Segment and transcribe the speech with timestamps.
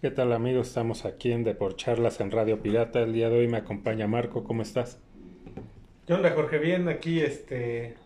[0.00, 0.68] ¿Qué tal amigos?
[0.68, 3.00] Estamos aquí en Deporcharlas en Radio Pirata.
[3.00, 4.44] El día de hoy me acompaña Marco.
[4.44, 5.00] ¿Cómo estás?
[6.06, 6.58] ¿Qué onda, Jorge?
[6.58, 7.96] Bien, aquí, este,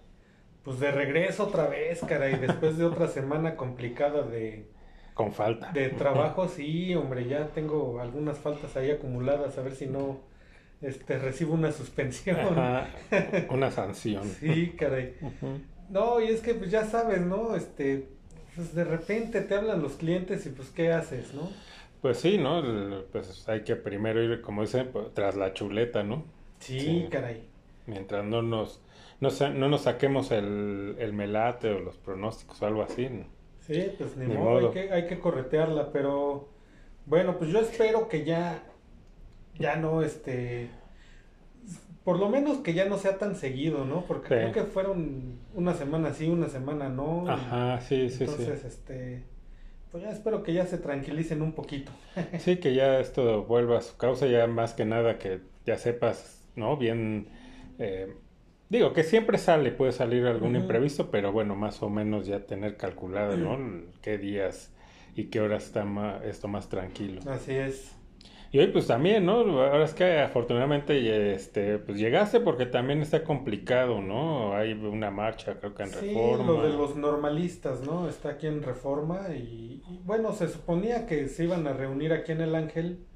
[0.65, 4.71] pues de regreso otra vez, cara, y después de otra semana complicada de...
[5.13, 5.71] Con falta.
[5.73, 10.19] De trabajo, sí, hombre, ya tengo algunas faltas ahí acumuladas, a ver si no,
[10.81, 12.41] este, recibo una suspensión.
[12.41, 12.89] Ajá,
[13.51, 14.25] una sanción.
[14.41, 15.17] sí, caray.
[15.91, 17.55] No, y es que, pues ya sabes, ¿no?
[17.55, 18.09] Este,
[18.55, 21.51] pues de repente te hablan los clientes y pues, ¿qué haces, no?
[22.03, 22.61] Pues sí, ¿no?
[23.13, 26.25] Pues hay que primero ir, como dicen, pues, tras la chuleta, ¿no?
[26.59, 27.49] Sí, caray.
[27.87, 28.83] Mientras no nos,
[29.21, 33.09] no, no nos saquemos el, el, melate o los pronósticos o algo así.
[33.09, 33.25] ¿no?
[33.61, 36.49] Sí, pues ni, modo, Hay, que, hay que corretearla, pero
[37.07, 38.65] bueno, pues yo espero que ya,
[39.55, 40.71] ya no, este,
[42.03, 44.05] por lo menos que ya no sea tan seguido, ¿no?
[44.07, 47.29] Porque creo que fueron una semana sí, una semana no.
[47.29, 48.25] Ajá, sí, sí, sí.
[48.25, 49.32] Entonces, este
[49.93, 51.93] pues ya espero que ya se tranquilicen un poquito.
[52.39, 56.43] sí, que ya esto vuelva a su causa, ya más que nada que ya sepas,
[56.57, 56.79] ¿no?
[56.79, 57.29] Bien,
[57.79, 58.17] eh,
[58.71, 62.79] digo que siempre sale, puede salir algún imprevisto, pero bueno, más o menos ya tener
[62.79, 63.59] calculado, ¿no?
[64.01, 64.73] Qué días
[65.15, 67.21] y qué horas está más, esto más tranquilo.
[67.31, 67.95] Así es.
[68.53, 69.39] Y hoy pues también, ¿no?
[69.63, 74.55] Ahora es que afortunadamente este, pues llegaste porque también está complicado, ¿no?
[74.55, 76.45] Hay una marcha creo que en sí, Reforma.
[76.45, 78.07] lo de los normalistas, ¿no?
[78.11, 82.43] Está aquí en Reforma y, bueno, se suponía que se iban a reunir aquí en
[82.43, 83.07] el Ángel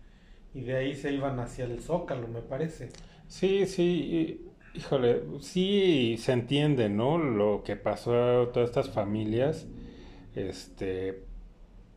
[0.55, 2.89] y de ahí se iban hacia el Zócalo, me parece.
[3.29, 7.19] Sí, sí, híjole, sí se entiende, ¿no?
[7.19, 9.67] Lo que pasó a todas estas familias,
[10.35, 11.25] este,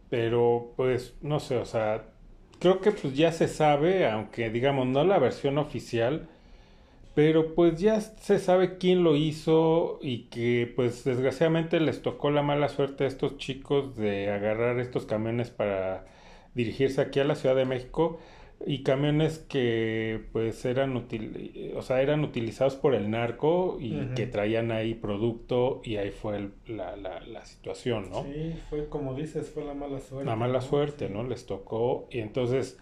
[0.09, 2.19] pero pues, no sé, o sea
[2.59, 6.27] creo que pues ya se sabe, aunque digamos no la versión oficial,
[7.15, 12.43] pero pues ya se sabe quién lo hizo y que pues desgraciadamente les tocó la
[12.43, 16.05] mala suerte a estos chicos de agarrar estos camiones para
[16.55, 18.19] dirigirse aquí a la Ciudad de México
[18.65, 24.27] y camiones que pues eran util o sea eran utilizados por el narco y que
[24.27, 29.49] traían ahí producto y ahí fue la, la, la, situación no sí fue como dices
[29.49, 32.77] fue la mala suerte la mala suerte no les tocó y entonces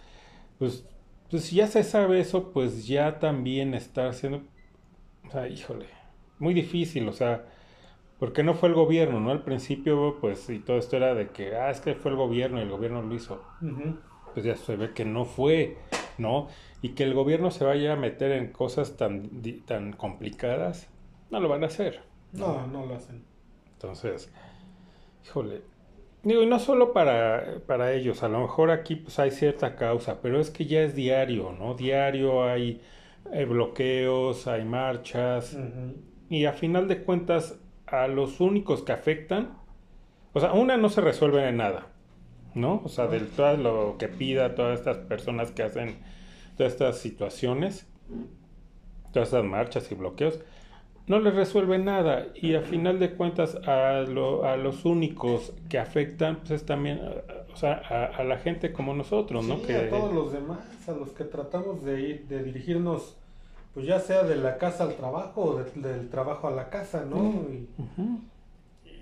[0.57, 0.87] pues
[1.29, 4.41] pues si ya se sabe eso pues ya también está haciendo
[5.27, 5.85] o sea híjole
[6.39, 7.45] muy difícil o sea
[8.17, 11.55] porque no fue el gobierno no al principio pues y todo esto era de que
[11.55, 13.43] ah es que fue el gobierno y el gobierno lo hizo
[14.33, 15.77] pues ya se ve que no fue,
[16.17, 16.47] ¿no?
[16.81, 19.29] Y que el gobierno se vaya a meter en cosas tan,
[19.65, 20.87] tan complicadas,
[21.29, 22.01] no lo van a hacer.
[22.33, 23.23] No, no, lo hacen.
[23.73, 24.31] Entonces,
[25.25, 25.61] híjole,
[26.23, 30.21] digo, y no solo para, para ellos, a lo mejor aquí pues hay cierta causa,
[30.21, 31.73] pero es que ya es diario, ¿no?
[31.73, 32.81] Diario hay,
[33.47, 35.57] bloqueos, hay marchas,
[36.29, 39.57] y a final de cuentas, a los únicos que afectan,
[40.33, 41.87] o sea, una no se resuelve en nada.
[42.57, 42.81] ¿No?
[42.83, 45.97] O sea, de todo lo que pida todas estas personas que hacen
[46.57, 47.87] todas estas situaciones,
[49.13, 50.39] todas estas marchas y bloqueos,
[51.07, 52.27] no les resuelve nada.
[52.35, 56.99] Y a final de cuentas a, a los únicos que afectan pues es también
[57.57, 61.09] o sea a, la gente como nosotros no que a todos los demás a los
[61.09, 63.15] que tratamos de ir de dirigirnos
[63.73, 67.33] pues ya sea de la casa al trabajo o del trabajo a la casa no
[67.51, 67.67] y,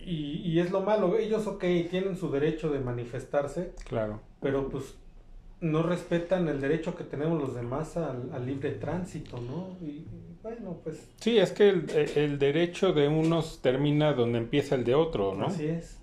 [0.05, 4.95] y, y, es lo malo, ellos ok, tienen su derecho de manifestarse, claro, pero pues
[5.61, 9.77] no respetan el derecho que tenemos los demás al, libre tránsito, ¿no?
[9.85, 10.05] Y
[10.43, 11.09] bueno, pues...
[11.17, 15.47] Sí, es que el, el, derecho de unos termina donde empieza el de otro, ¿no?
[15.47, 15.99] Así es.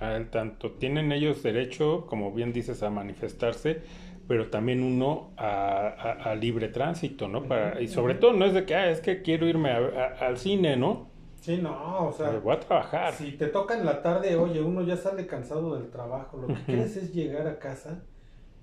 [0.00, 3.82] Al tanto tienen ellos derecho, como bien dices, a manifestarse,
[4.26, 7.44] pero también uno a, a, libre tránsito, ¿no?
[7.44, 10.76] Para, y sobre todo no es de que, ah, es que quiero irme al cine,
[10.76, 11.13] ¿no?
[11.44, 12.30] Sí, no, o sea.
[12.30, 13.12] Me voy a trabajar.
[13.12, 16.38] Si te toca en la tarde, oye, uno ya sale cansado del trabajo.
[16.38, 18.02] Lo que quieres es llegar a casa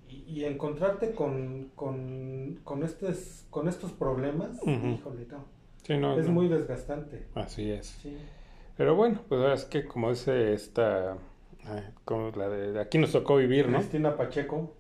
[0.09, 4.57] y, encontrarte con, con, con, estos, con estos problemas.
[4.65, 5.27] Híjole,
[5.99, 6.19] no.
[6.19, 7.27] es muy desgastante.
[7.35, 7.85] Así es.
[8.01, 8.17] Sí.
[8.77, 11.19] Pero bueno, pues ahora es que como dice esta.
[12.03, 13.77] Como la de, aquí nos tocó vivir, ¿no?
[13.77, 14.73] Cristina Pacheco.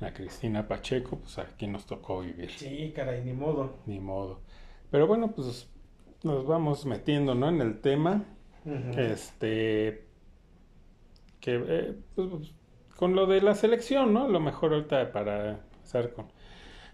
[0.00, 2.50] La Cristina Pacheco, pues aquí nos tocó vivir.
[2.50, 3.74] Sí, caray, ni modo.
[3.84, 4.40] Ni modo.
[4.90, 5.68] Pero bueno, pues
[6.22, 7.48] nos vamos metiendo, ¿no?
[7.48, 8.24] En el tema.
[8.96, 10.04] Este.
[11.40, 12.52] Que, eh, pues,
[12.96, 14.28] con lo de la selección, ¿no?
[14.28, 16.26] lo mejor ahorita para empezar con.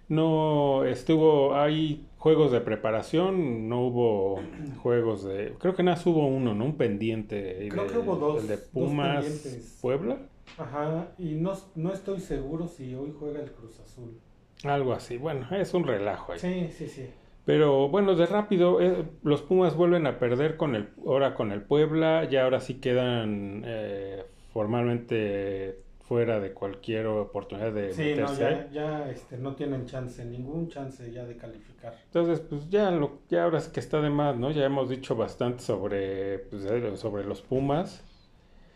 [0.06, 4.41] No estuvo, hay juegos de preparación, no hubo
[4.82, 5.55] juegos de.
[5.59, 6.67] Creo que nada, hubo uno, ¿no?
[6.67, 7.69] Un pendiente.
[7.70, 8.43] Creo que hubo dos.
[8.43, 10.19] El de Pumas, Puebla.
[10.59, 14.20] Ajá, y no, no estoy seguro si hoy juega el Cruz Azul.
[14.62, 16.38] Algo así, bueno, es un relajo ahí.
[16.38, 17.11] Sí, sí, sí.
[17.44, 21.62] Pero bueno, de rápido, eh, los Pumas vuelven a perder con el, ahora con el
[21.62, 28.70] Puebla, ya ahora sí quedan eh, formalmente fuera de cualquier oportunidad de sí, no, ya,
[28.70, 31.99] ya este, no tienen chance, ningún chance ya de calificar.
[32.06, 34.50] Entonces, pues ya, lo, ya ahora es que está de más, ¿no?
[34.50, 36.67] Ya hemos dicho bastante sobre, pues,
[36.99, 38.05] sobre los Pumas.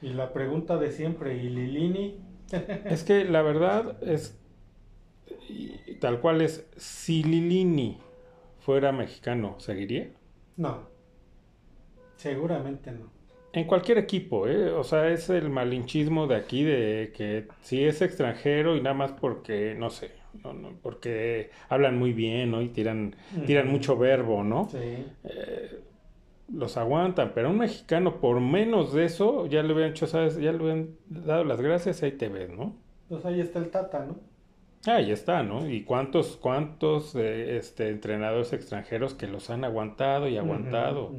[0.01, 2.19] Y la pregunta de siempre, ¿y Lilini?
[2.85, 4.39] es que la verdad es,
[6.01, 7.99] tal cual es, si Lilini
[8.69, 10.11] fuera mexicano, ¿seguiría?
[10.59, 10.91] No,
[12.17, 13.11] seguramente no.
[13.55, 14.71] En cualquier equipo, ¿eh?
[14.73, 19.13] O sea, es el malinchismo de aquí de que si es extranjero y nada más
[19.13, 20.11] porque, no sé,
[20.45, 22.61] no, no, porque hablan muy bien, ¿no?
[22.61, 23.17] Y tiran,
[23.47, 24.69] tiran mucho verbo, ¿no?
[24.71, 25.07] Sí.
[25.25, 25.81] Eh,
[26.53, 30.37] los aguantan, pero a un mexicano por menos de eso ya le hubieran hecho, ¿sabes?
[30.37, 32.77] Ya le hubieran dado las gracias, ahí te ves, ¿no?
[33.09, 34.17] Pues ahí está el Tata, ¿no?
[34.87, 35.69] Ahí está, ¿no?
[35.69, 41.13] Y cuántos, cuántos eh, este, entrenadores extranjeros que los han aguantado y aguantado,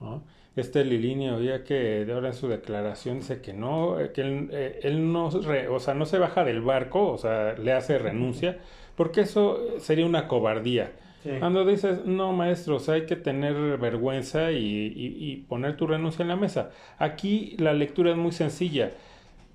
[0.00, 0.22] ¿no?
[0.56, 4.48] Este Lilini oía que de ahora en su declaración dice que no, eh, que él,
[4.50, 8.58] eh, no, o sea, no se baja del barco, o sea, le hace renuncia,
[8.96, 10.92] porque eso sería una cobardía.
[11.40, 16.36] Cuando dices, no, maestros, hay que tener vergüenza y, y, poner tu renuncia en la
[16.36, 16.70] mesa.
[16.96, 18.92] Aquí la lectura es muy sencilla.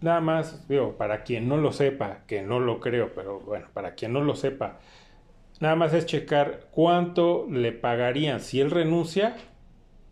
[0.03, 3.95] Nada más, digo, para quien no lo sepa, que no lo creo, pero bueno, para
[3.95, 4.79] quien no lo sepa,
[5.61, 9.37] nada más es checar cuánto le pagarían si él renuncia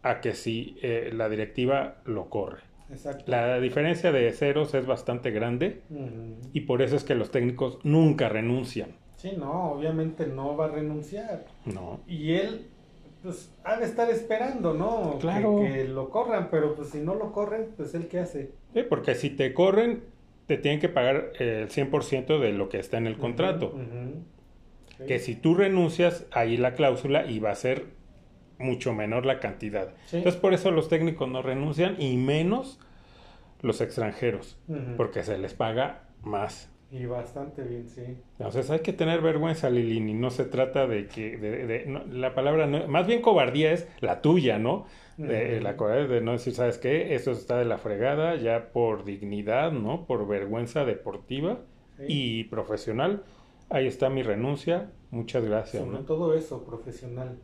[0.02, 2.62] a que si eh, la directiva lo corre.
[2.90, 3.26] Exacto.
[3.28, 5.82] La diferencia de ceros es bastante grande
[6.54, 8.96] y por eso es que los técnicos nunca renuncian.
[9.18, 11.48] Sí, no, obviamente no va a renunciar.
[11.66, 12.00] No.
[12.08, 12.71] Y él,
[13.22, 15.18] pues, ha de estar esperando, ¿no?
[15.20, 15.60] Claro.
[15.62, 18.52] Que, lo corran, pero pues si no lo corren, pues él qué hace.
[18.74, 20.04] Sí, porque si te corren,
[20.48, 23.74] te tienen que pagar el 100% de lo que está en el contrato.
[25.08, 27.86] Que si tú renuncias, ahí la cláusula y va a ser
[28.60, 29.94] mucho menor la cantidad.
[30.12, 32.80] Entonces por eso los técnicos no renuncian y menos
[33.62, 34.58] los extranjeros,
[34.98, 36.71] porque se les paga más.
[36.92, 38.02] Y bastante bien, sí.
[38.38, 40.14] Entonces hay que tener vergüenza, Lilini.
[40.14, 41.38] No se trata de que.
[41.38, 42.68] De, la palabra.
[42.88, 44.86] más bien cobardía es la tuya, ¿no?
[45.18, 47.16] De, La cobardía de no decir, ¿sabes qué?
[47.16, 50.06] Eso está de la fregada, ya por dignidad, ¿no?
[50.06, 51.60] Por vergüenza deportiva
[52.08, 53.24] y profesional.
[53.70, 54.92] Ahí está mi renuncia.
[55.12, 55.84] Muchas gracias.
[55.84, 57.38] Sobre todo eso, profesional.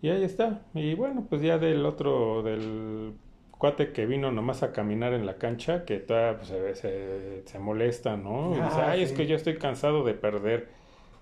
[0.00, 0.62] Y ahí está.
[0.72, 3.12] Y bueno, pues ya del otro, del
[3.60, 8.16] cuate que vino nomás a caminar en la cancha, que todavía pues, se, se, molesta,
[8.16, 8.52] ¿no?
[8.54, 10.68] Dice, ah, ay, es que yo estoy cansado de perder.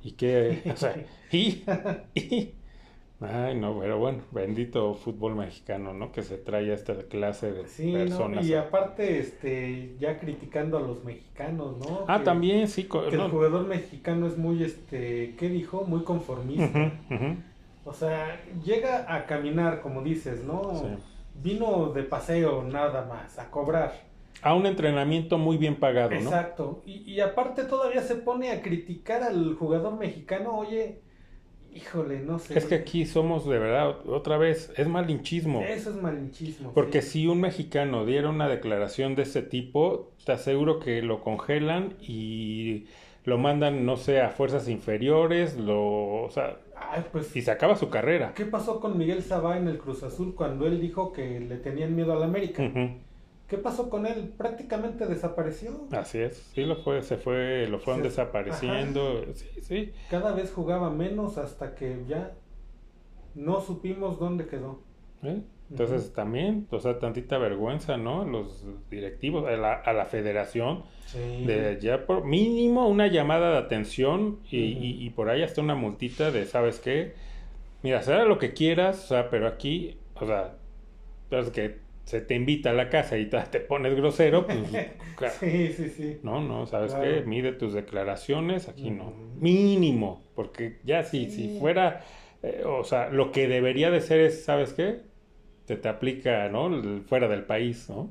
[0.05, 0.95] Y que, o sea,
[1.33, 1.65] y,
[2.15, 2.55] y,
[3.21, 6.13] ay, no, pero bueno, bendito fútbol mexicano, ¿no?
[6.13, 8.47] Que se trae a esta clase de sí, personas.
[8.47, 12.05] y aparte, este, ya criticando a los mexicanos, ¿no?
[12.07, 12.85] Ah, también, sí.
[12.85, 15.83] Que el jugador mexicano es muy, este, ¿qué dijo?
[15.89, 16.93] Muy conformista.
[17.85, 20.75] O sea, llega a caminar, como dices, ¿no?
[20.77, 21.03] Sí
[21.43, 24.09] vino de paseo nada más, a cobrar.
[24.43, 26.17] A un entrenamiento muy bien pagado, ¿no?
[26.21, 26.83] Exacto.
[26.87, 31.01] Y, y aparte todavía se pone a criticar al jugador mexicano, oye,
[31.75, 32.59] híjole, no sé.
[32.59, 35.63] Es que aquí somos de verdad, otra vez, es malinchismo.
[35.63, 36.73] Eso es malinchismo.
[36.73, 41.95] Porque si un mexicano diera una declaración de ese tipo, te aseguro que lo congelan
[42.01, 42.87] y
[43.25, 46.57] lo mandan, no sé, a fuerzas inferiores, lo, o sea,
[47.13, 48.33] pues, y se acaba su carrera.
[48.35, 51.95] ¿Qué pasó con Miguel Sabá en el Cruz Azul cuando él dijo que le tenían
[51.95, 52.63] miedo al América?
[53.47, 54.35] ¿Qué pasó con él?
[54.37, 55.87] Prácticamente desapareció.
[55.93, 59.93] Así es, sí lo fue, se fue, lo fueron desapareciendo, sí, sí.
[60.11, 62.35] Cada vez jugaba menos hasta que ya
[63.35, 64.83] no supimos dónde quedó.
[65.23, 65.41] ¿Eh?
[65.71, 68.25] Entonces también, o sea, tantita vergüenza, ¿no?
[68.25, 70.85] Los directivos, a la, a la federación,
[71.15, 76.31] de ya por mínimo una llamada de atención y, y, por ahí hasta una multita
[76.31, 77.13] de, ¿sabes qué?
[77.83, 80.57] Mira, será lo que quieras, o sea, pero aquí, o sea,
[81.29, 85.89] sabes que se te invita a la casa y te pones grosero, pues, sí, sí,
[85.91, 86.21] sí.
[86.23, 87.23] No, no, ¿sabes qué?
[87.27, 89.13] Mide tus declaraciones, aquí no.
[89.39, 92.05] Mínimo, porque ya si, si fuera,
[92.43, 95.08] eh, o sea, lo que debería de ser es, ¿sabes qué?
[95.69, 96.71] Te, te aplica, ¿no?
[97.03, 98.11] fuera del país, ¿no?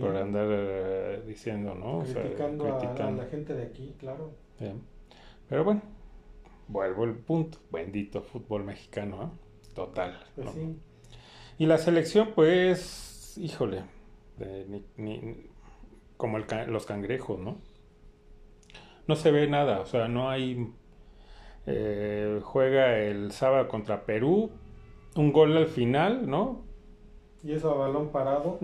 [0.00, 2.02] Por andar eh, diciendo, ¿no?
[2.04, 4.32] Criticando, a, la gente de aquí, claro.
[5.48, 5.82] Pero bueno,
[6.68, 7.58] vuelvo al punto.
[7.70, 9.28] Bendito fútbol mexicano, ¿eh?
[9.74, 10.18] Total.
[10.34, 10.76] Pues sí.
[11.58, 13.82] Y la selección, pues, híjole,
[16.16, 17.58] como el, los cangrejos, ¿no?
[19.06, 20.72] No se ve nada, o sea, no hay...
[21.66, 24.50] Eh, juega el sábado contra Perú,
[25.16, 26.64] un gol al final, ¿no?
[27.42, 28.58] Y eso a balón parado.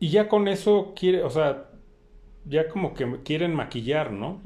[0.00, 1.70] Y ya con eso quiere, o sea,
[2.44, 4.40] ya como que quieren maquillar, ¿no?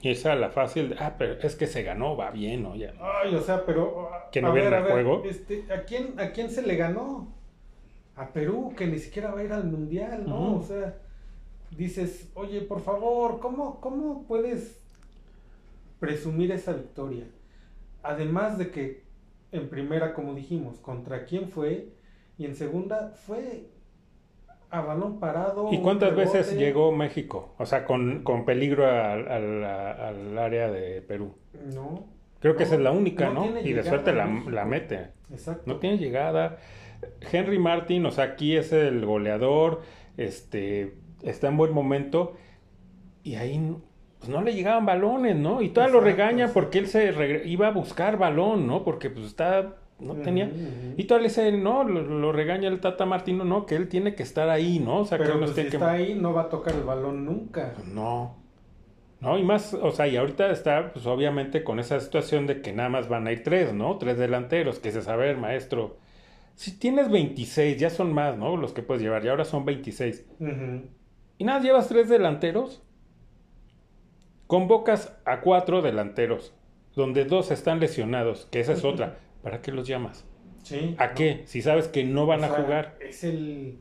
[0.00, 2.74] Y esa la fácil, ah, pero es que se ganó, va bien, ¿no?
[2.74, 2.92] Ya.
[3.00, 4.10] Ay, o sea, pero...
[4.32, 5.22] Que no viene el juego.
[5.24, 7.32] Este, ¿a, quién, ¿A quién se le ganó?
[8.16, 10.56] a Perú, que ni siquiera va a ir al mundial, ¿no?
[10.56, 10.98] O sea,
[11.70, 14.80] dices, oye, por favor, ¿cómo, ¿cómo puedes
[15.98, 17.24] presumir esa victoria?
[18.02, 19.02] Además de que
[19.52, 21.88] en primera, como dijimos, contra quién fue,
[22.38, 23.68] y en segunda fue
[24.70, 25.68] a balón parado.
[25.70, 27.54] ¿Y cuántas veces llegó México?
[27.58, 31.34] O sea, con, peligro al, área de Perú.
[31.74, 32.06] No.
[32.40, 33.60] Creo que esa es la única, ¿no?
[33.60, 35.10] Y de suerte la, la, mete.
[35.30, 35.62] Exacto.
[35.66, 36.56] No tiene llegada.
[37.30, 39.82] Henry Martin, o sea, aquí es el goleador,
[40.16, 42.34] este, está en buen momento
[43.22, 43.76] y ahí
[44.22, 45.62] pues no le llegaban balones, ¿no?
[45.62, 48.84] Y todavía lo regaña porque él se iba a buscar balón, ¿no?
[48.84, 50.48] Porque pues está no tenía.
[50.96, 54.22] Y todavía le dice, no, lo, regaña el Tata Martino, no, que él tiene que
[54.22, 55.00] estar ahí, ¿no?
[55.00, 57.24] O sea, Pero que no pues, si está ahí, no va a tocar el balón
[57.24, 57.72] nunca.
[57.74, 58.36] Pues, no.
[59.20, 62.72] No, y más, o sea, y ahorita está, pues obviamente con esa situación de que
[62.72, 63.98] nada más van a ir tres, ¿no?
[63.98, 65.96] Tres delanteros, que es saber, maestro,
[66.54, 68.56] si tienes 26, ya son más, ¿no?
[68.56, 70.26] Los que puedes llevar, y ahora son 26.
[71.38, 72.82] Y nada, llevas tres delanteros.
[74.52, 76.52] Convocas a cuatro delanteros,
[76.94, 79.16] donde dos están lesionados, que esa es otra.
[79.42, 80.26] ¿Para qué los llamas?
[80.62, 80.94] Sí.
[80.98, 81.40] ¿A qué?
[81.46, 82.98] Si sabes que no van a jugar.
[83.00, 83.78] Es el,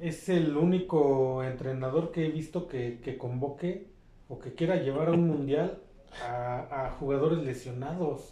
[0.00, 3.88] es el único entrenador que he visto que, que convoque
[4.28, 5.80] o que quiera llevar a un mundial
[6.22, 8.30] a, a jugadores lesionados.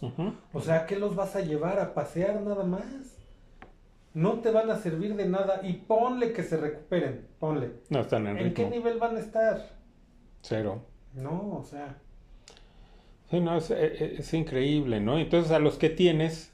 [0.53, 3.19] O sea, ¿qué los vas a llevar a pasear nada más?
[4.13, 7.71] no te van a servir de nada y ponle que se recuperen, ponle.
[7.89, 9.83] No están en ¿En qué nivel van a estar?
[10.41, 10.92] Cero.
[11.13, 11.97] No, o sea.
[13.29, 15.17] Sí, no, es, e, e, es, increíble, ¿no?
[15.17, 16.53] Entonces a los que tienes,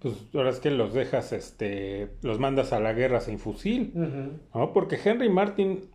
[0.00, 3.92] pues ahora es que los dejas, este, los mandas a la guerra sin fusil,
[4.54, 4.72] ¿no?
[4.72, 5.90] Porque Henry Martin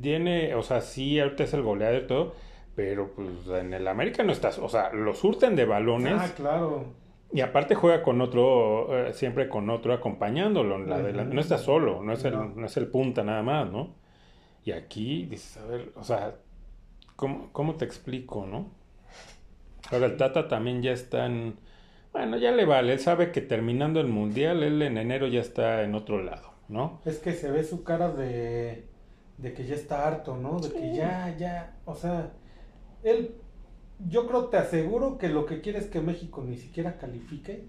[0.00, 2.34] tiene, o sea, sí, ahorita es el goleador y todo,
[2.74, 3.28] pero pues
[3.60, 6.14] en el América no estás, o sea, los surten de balones.
[6.18, 7.02] Ah, claro.
[7.32, 10.78] Y aparte juega con otro, eh, siempre con otro acompañándolo.
[10.78, 12.66] la No está solo, no es, el, no.
[12.66, 13.94] es el punta nada más, ¿no?
[14.64, 16.36] Y aquí dices, a ver, o sea,
[17.22, 18.66] ¿cómo, cómo te explico, no?
[19.92, 21.54] Ahora el Tata también ya está en...
[22.12, 25.84] Bueno, ya le vale, él sabe que terminando el Mundial, él en enero ya está
[25.84, 27.00] en otro lado, ¿no?
[27.04, 28.88] Es que se ve su cara de,
[29.38, 30.58] de que ya está harto, ¿no?
[30.58, 32.32] De que ya, ya, o sea,
[33.04, 33.36] él
[34.08, 37.68] yo creo, te aseguro que lo que quiere es que México ni siquiera califique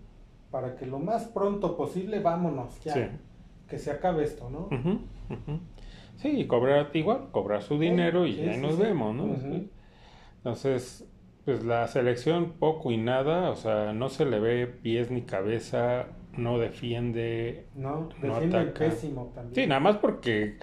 [0.49, 3.19] para que lo más pronto posible vámonos ya.
[3.67, 4.67] Que se acabe esto, ¿no?
[6.17, 9.35] Sí, cobrar igual, cobrar su dinero y ahí nos vemos, ¿no?
[10.37, 11.07] Entonces,
[11.45, 16.07] pues la selección poco y nada, o sea, no se le ve pies ni cabeza,
[16.37, 19.55] no defiende, no, defiende pésimo también.
[19.55, 20.57] Sí, nada más porque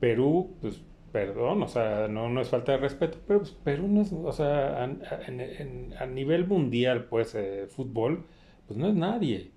[0.00, 0.82] Perú, pues
[1.12, 4.32] perdón, o sea, no, no es falta de respeto, pero pues, Perú no es, o
[4.32, 8.24] sea, a, nivel mundial, pues, eh, fútbol,
[8.66, 9.50] pues no es nadie,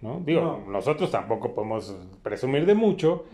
[0.00, 0.20] ¿no?
[0.24, 3.24] Digo, nosotros tampoco podemos presumir de mucho,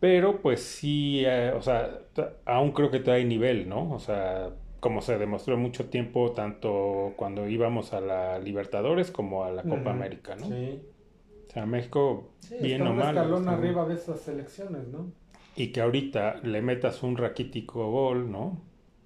[0.00, 2.00] pero pues sí, eh, o sea,
[2.44, 3.92] aún creo que todavía hay nivel, ¿no?
[3.92, 4.50] O sea,
[4.80, 9.90] como se demostró mucho tiempo, tanto cuando íbamos a la Libertadores como a la Copa
[9.90, 10.46] América, ¿no?
[10.46, 10.80] Sí.
[11.48, 13.16] O sea, México, bien o mal.
[13.16, 15.06] escalón arriba de esas selecciones, ¿no?
[15.58, 18.60] y que ahorita le metas un raquítico gol, ¿no?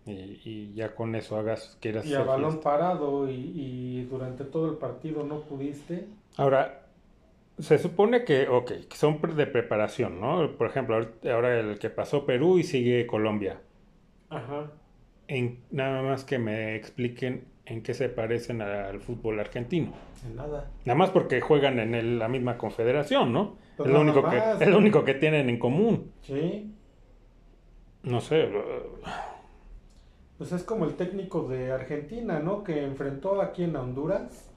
[0.05, 5.23] Y, ya con eso hagas quieras y a balón parado y, durante todo el partido
[5.23, 6.82] no pudiste ahora
[7.63, 10.97] se supone que ok que son de preparación no por ejemplo
[11.31, 13.61] ahora el que pasó Perú y sigue Colombia
[14.29, 14.71] ajá
[15.29, 19.93] en nada más que me expliquen en qué se parecen al fútbol argentino
[20.27, 24.39] en nada nada más porque juegan en la misma confederación no es lo, único que,
[24.61, 26.13] es lo único que tienen en común.
[26.23, 26.73] Sí.
[28.03, 28.49] No sé.
[30.39, 32.65] Pues es como el técnico de Argentina, ¿no?
[32.65, 34.52] Que enfrentó aquí en Honduras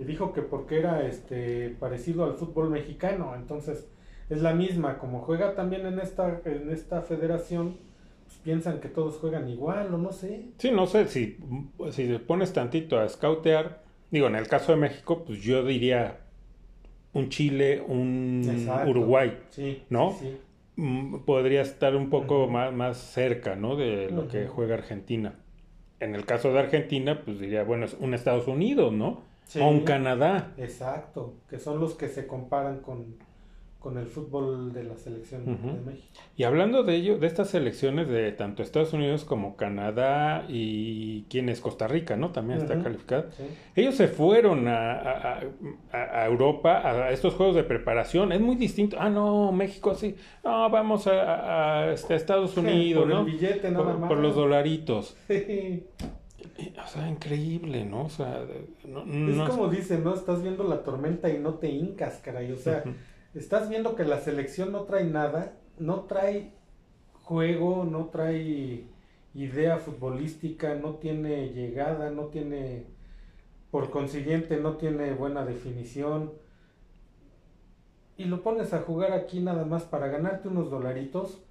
[0.00, 3.86] y dijo que porque era este parecido al fútbol mexicano, entonces
[4.30, 7.76] es la misma, como juega también en esta en esta federación,
[8.24, 10.46] pues piensan que todos juegan igual o no sé.
[10.56, 11.36] Sí, no sé si
[11.90, 16.20] si te pones tantito a scoutear, digo, en el caso de México, pues yo diría
[17.12, 18.42] un Chile, un
[18.86, 19.38] Uruguay,
[19.90, 20.16] ¿no?
[20.76, 23.76] Mm, podría estar un poco más, más cerca, ¿no?
[23.76, 25.34] De lo que juega Argentina.
[25.98, 29.28] En el caso de Argentina, pues diría, bueno, es un Estados Unidos, ¿no?
[29.58, 30.52] O un Canadá.
[30.56, 33.16] Exacto, que son los que se comparan con,
[33.80, 36.20] con el fútbol de la selección de México.
[36.36, 41.48] Y hablando de ello, de estas selecciones de tanto Estados Unidos como Canadá y quién
[41.48, 42.30] es Costa Rica, ¿no?
[42.30, 43.30] También está calificada.
[43.74, 45.40] Ellos se fueron a,
[45.92, 48.32] a, Europa a estos juegos de preparación.
[48.32, 48.98] Es muy distinto.
[49.00, 50.14] Ah, no, México sí.
[50.44, 53.20] No, vamos a, este, Estados Unidos, por ¿no?
[53.20, 54.08] El billete nada por, más.
[54.08, 55.16] por los dolaritos.
[56.82, 58.04] O sea, increíble, ¿no?
[58.04, 58.44] O sea,
[58.84, 60.14] no, es como dicen, ¿no?
[60.14, 62.52] Estás viendo la tormenta y no te hincas, caray.
[62.52, 62.84] O sea,
[63.34, 66.52] estás viendo que la selección no trae nada, no trae
[67.22, 68.86] juego, no trae
[69.34, 72.86] idea futbolística, no tiene llegada, no tiene,
[73.70, 76.32] por consiguiente, no tiene buena definición.
[78.16, 81.42] Y lo pones a jugar aquí nada más para ganarte unos dolaritos,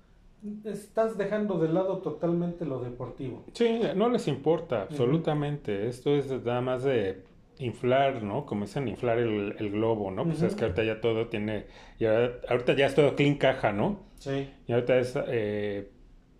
[0.64, 3.44] estás dejando de lado totalmente lo deportivo.
[3.54, 5.88] Sí, no les importa absolutamente.
[5.88, 7.24] Esto es nada más de
[7.60, 8.46] inflar, ¿no?
[8.46, 10.24] Como dicen, inflar el, globo, ¿no?
[10.24, 11.66] Pues es que ahorita ya todo tiene,
[12.00, 14.00] ya, ahorita ya es todo clean caja, ¿no?
[14.20, 14.50] Sí.
[14.68, 15.90] Y ahorita es, eh,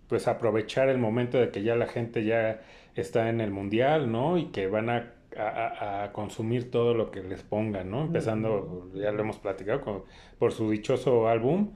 [0.08, 2.62] pues aprovechar el momento de que ya la gente ya
[2.96, 4.38] está en el mundial, ¿no?
[4.38, 8.02] Y que van a, a, consumir todo lo que les pongan, ¿no?
[8.02, 10.04] Empezando, ya lo hemos platicado, con,
[10.38, 11.72] por su dichoso álbum,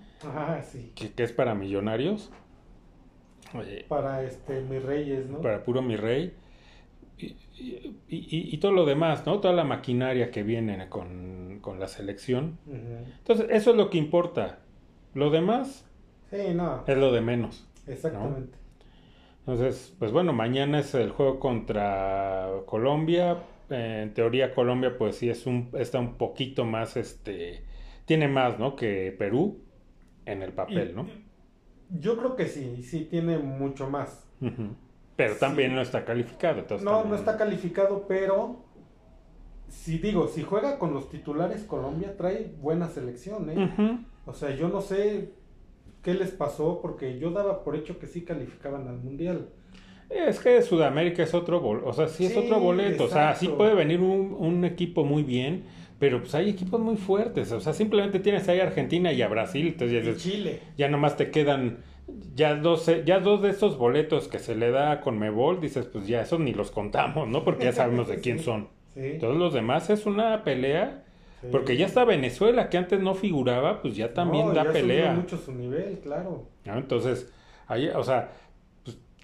[0.64, 0.92] Sí.
[0.96, 2.32] que, que es para millonarios.
[3.88, 5.42] para este, mis reyes, ¿no?
[5.42, 6.34] Para puro mi rey
[7.18, 9.40] y, y, todo lo demás, ¿no?
[9.40, 12.58] Toda la maquinaria que viene con, con la selección.
[12.68, 14.60] Entonces, eso es lo que importa.
[15.14, 15.88] Lo demás
[16.30, 16.84] sí, no.
[16.88, 17.68] es lo de menos.
[17.88, 18.58] Exactamente.
[19.40, 23.38] Entonces, pues bueno, mañana es el juego contra Colombia.
[23.70, 27.64] en teoría, Colombia, pues sí es un, está un poquito más, este,
[28.06, 28.76] tiene más, ¿no?
[28.76, 29.62] Que Perú
[30.26, 31.08] en el papel, ¿no?
[31.90, 34.28] Yo creo que sí, sí tiene mucho más.
[35.16, 36.60] Pero también no está calificado.
[36.60, 38.66] Entonces no, no está calificado, pero
[39.74, 44.00] si digo, si juega con los titulares Colombia trae buena selección, ¿eh?
[44.26, 45.34] O sea, yo no sé
[46.02, 49.50] qué les pasó porque yo daba por hecho que sí calificaban al Mundial.
[50.10, 53.48] Es que Sudamérica es otro boleto, o sea, sí es otro boleto, o sea, sí
[53.48, 55.64] puede venir un, un, equipo muy bien,
[56.04, 59.30] pero pues hay equipos muy fuertes, o sea, simplemente tienes ahí a Argentina y a
[59.30, 60.60] Brasil, entonces y Chile.
[60.78, 61.78] Ya nomás te quedan
[62.36, 66.06] ya dos, ya dos de esos boletos que se le da con Mebol, dices, pues
[66.06, 67.46] ya esos ni los contamos, ¿no?
[67.46, 68.68] Porque ya sabemos de quién son.
[69.22, 71.06] Todos los demás es una pelea.
[71.50, 75.14] Porque ya está Venezuela, que antes no figuraba, pues ya también da pelea.
[75.14, 76.50] mucho su nivel, claro.
[76.66, 77.32] Entonces,
[77.68, 78.34] ahí, o sea,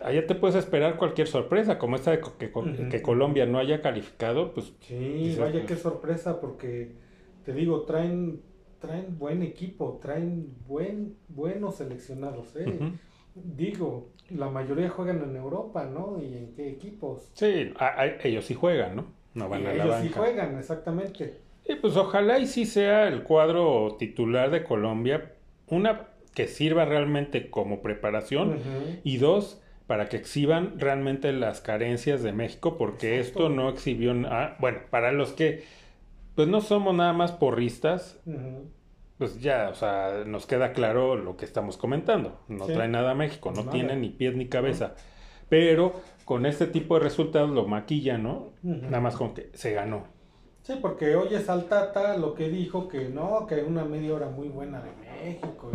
[0.03, 2.51] allá te puedes esperar cualquier sorpresa, como esta de que,
[2.89, 4.73] que Colombia no haya calificado, pues...
[4.81, 6.91] Sí, vaya pues qué sorpresa, porque
[7.45, 8.41] te digo, traen
[8.79, 12.93] traen buen equipo, traen buen, buenos seleccionados, ¿eh?
[13.35, 16.17] Digo, la mayoría juegan en Europa, ¿no?
[16.21, 17.29] ¿Y en qué equipos?
[17.33, 17.73] Sí,
[18.23, 19.05] ellos sí juegan, ¿no?
[19.33, 21.37] No van a la ellos sí juegan, exactamente.
[21.67, 25.33] Y pues ojalá y sí sea el cuadro titular de Colombia,
[25.67, 28.59] una que sirva realmente como preparación
[29.03, 34.55] y dos, para que exhiban realmente las carencias de México, porque esto no exhibió, nada,
[34.59, 35.63] bueno, para los que
[36.35, 38.19] pues no somos nada más porristas,
[39.17, 42.39] pues ya, o sea, nos queda claro lo que estamos comentando.
[42.47, 44.93] No trae nada a México, no tiene ni pies ni cabeza.
[45.49, 48.53] Pero con este tipo de resultados lo maquilla, ¿no?
[48.61, 50.03] Nada más con que se ganó.
[50.61, 54.83] Sí, porque oye Saltata lo que dijo que no, que una media hora muy buena
[54.83, 55.71] de México.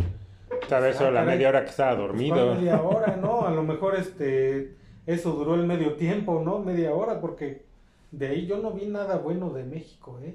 [0.69, 2.55] Sabes, eso la media hora que estaba pues, dormido.
[2.55, 3.47] media hora, ¿no?
[3.47, 6.61] A lo mejor este eso duró el medio tiempo, ¿no?
[6.61, 7.63] Media hora, porque
[8.11, 10.35] de ahí yo no vi nada bueno de México, ¿eh?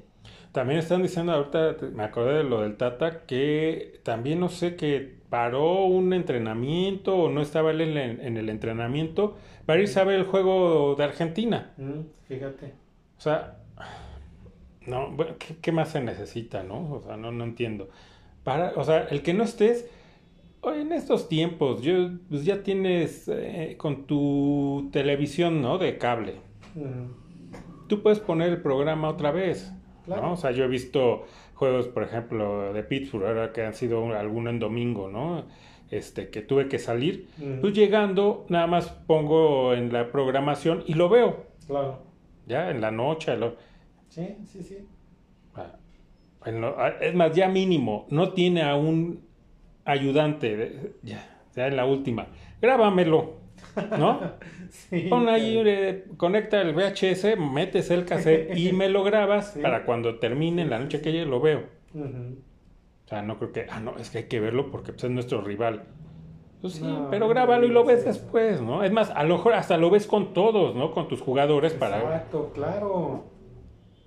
[0.51, 5.19] También están diciendo ahorita, me acordé de lo del Tata, que también no sé que
[5.29, 10.25] paró un entrenamiento o no estaba él en, el entrenamiento para irse a ver el
[10.25, 11.71] juego de Argentina.
[11.77, 12.73] Mm, fíjate.
[13.17, 13.57] O sea,
[14.87, 16.93] no, bueno, ¿qué, más se necesita, no?
[16.93, 17.89] O sea, no, no entiendo.
[18.43, 19.87] Para, o sea, el que no estés,
[20.63, 25.77] en estos tiempos, yo, pues ya tienes eh, con tu televisión, ¿no?
[25.77, 26.35] De cable.
[27.87, 29.73] Tú puedes poner el programa otra vez.
[30.07, 30.33] ¿no?
[30.33, 34.49] O sea, yo he visto juegos, por ejemplo, de Pittsburgh, ahora que han sido alguno
[34.49, 35.45] en domingo, ¿no?
[35.91, 37.29] Este, que tuve que salir.
[37.61, 41.45] Pues llegando, nada más pongo en la programación y lo veo.
[41.67, 42.03] Claro.
[42.47, 43.35] Ya, en la noche.
[43.37, 43.55] Lo...
[44.07, 44.77] Sí, sí, sí.
[45.55, 45.75] Ah,
[46.41, 49.28] ah, es más, ya mínimo, no tiene a un
[49.89, 52.27] ayudante, ya, ya en la última.
[52.61, 53.39] Grábamelo.
[53.97, 54.19] ¿no?
[55.09, 60.19] Pon ahí, eh, conecta el VHS, metes el cassette y me lo grabas para cuando
[60.19, 61.63] termine la noche que llegue lo veo.
[61.95, 65.09] O sea, no creo que, ah, no, es que hay que verlo porque pues, es
[65.09, 65.83] nuestro rival.
[66.61, 68.83] Pues sí, pero grábalo y lo ves después, ¿no?
[68.83, 70.91] Es más, a lo mejor hasta lo ves con todos, ¿no?
[70.91, 71.99] Con tus jugadores para...
[71.99, 73.23] Exacto, claro.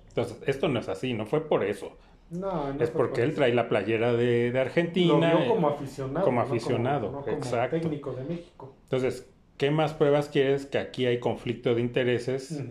[0.07, 1.97] Entonces, esto no es así, no fue por eso.
[2.33, 5.33] No, es porque él trae la playera de, de Argentina.
[5.33, 6.25] Lo como aficionado.
[6.25, 7.79] Como aficionado, como, exacto.
[7.79, 8.75] técnico de México.
[8.83, 12.63] Entonces, ¿qué más pruebas quieres que aquí hay conflicto de intereses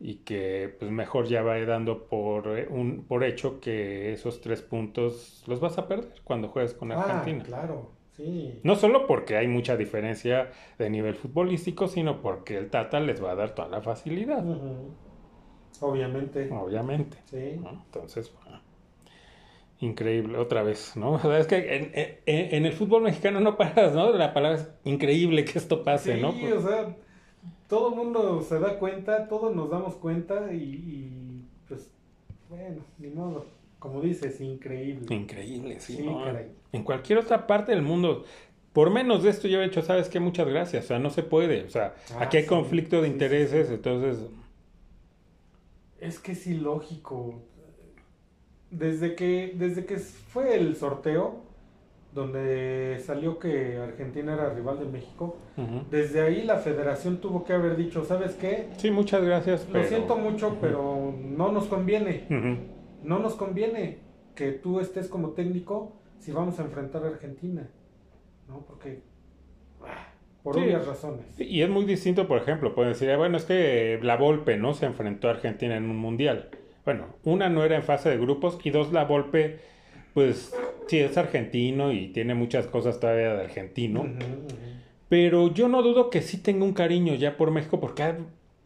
[0.00, 4.60] y que pues mejor ya va dando por eh, un por hecho que esos tres
[4.60, 7.44] puntos los vas a perder cuando juegues con ah, Argentina?
[7.44, 8.60] claro, sí.
[8.62, 13.32] No solo porque hay mucha diferencia de nivel futbolístico, sino porque el Tata les va
[13.32, 14.44] a dar toda la facilidad.
[15.80, 16.50] Obviamente.
[16.52, 17.18] Obviamente.
[17.30, 17.60] Sí.
[17.70, 18.32] Entonces,
[19.80, 21.12] Increíble, otra vez, ¿no?
[21.14, 24.10] O sea, es que en, el fútbol mexicano no paras, ¿no?
[24.12, 26.32] La palabra es increíble que esto pase, ¿no?
[26.32, 26.96] Sí, o sea,
[27.68, 31.90] todo el mundo se da cuenta, todos nos damos cuenta y, pues,
[32.48, 33.44] bueno, ni modo.
[33.78, 35.14] Como dices, increíble.
[35.14, 36.02] Increíble, sí.
[36.02, 36.22] ¿no?
[36.72, 38.24] En cualquier otra parte del mundo,
[38.72, 40.18] por menos de esto yo he hecho, ¿sabes qué?
[40.20, 40.86] Muchas gracias.
[40.86, 41.64] O sea, no se puede.
[41.64, 44.18] O sea, ah, aquí hay conflicto de intereses, entonces...
[46.00, 47.42] Es que es ilógico
[48.70, 51.46] desde que, desde que fue el sorteo,
[52.12, 55.36] donde salió que Argentina era rival de México,
[55.90, 58.68] desde ahí la federación tuvo que haber dicho, ¿sabes qué?
[58.78, 59.68] Sí, muchas gracias.
[59.68, 62.24] Lo siento mucho, pero no nos conviene.
[63.02, 63.98] No nos conviene
[64.34, 67.68] que tú estés como técnico si vamos a enfrentar a Argentina.
[68.48, 68.60] ¿No?
[68.60, 69.02] Porque...
[69.82, 70.08] Ah,
[70.46, 71.26] por obvias razones.
[71.38, 74.74] Y es muy distinto, por ejemplo, pueden decir, ah, bueno, es que la Volpe, ¿no?
[74.74, 76.50] Se enfrentó a Argentina en un mundial
[76.86, 79.58] bueno, una no era en fase de grupos y dos la Volpe,
[80.14, 80.54] pues
[80.86, 84.06] sí es argentino y tiene muchas cosas todavía de argentino.
[85.08, 88.14] Pero yo no dudo que sí tenga un cariño ya por México porque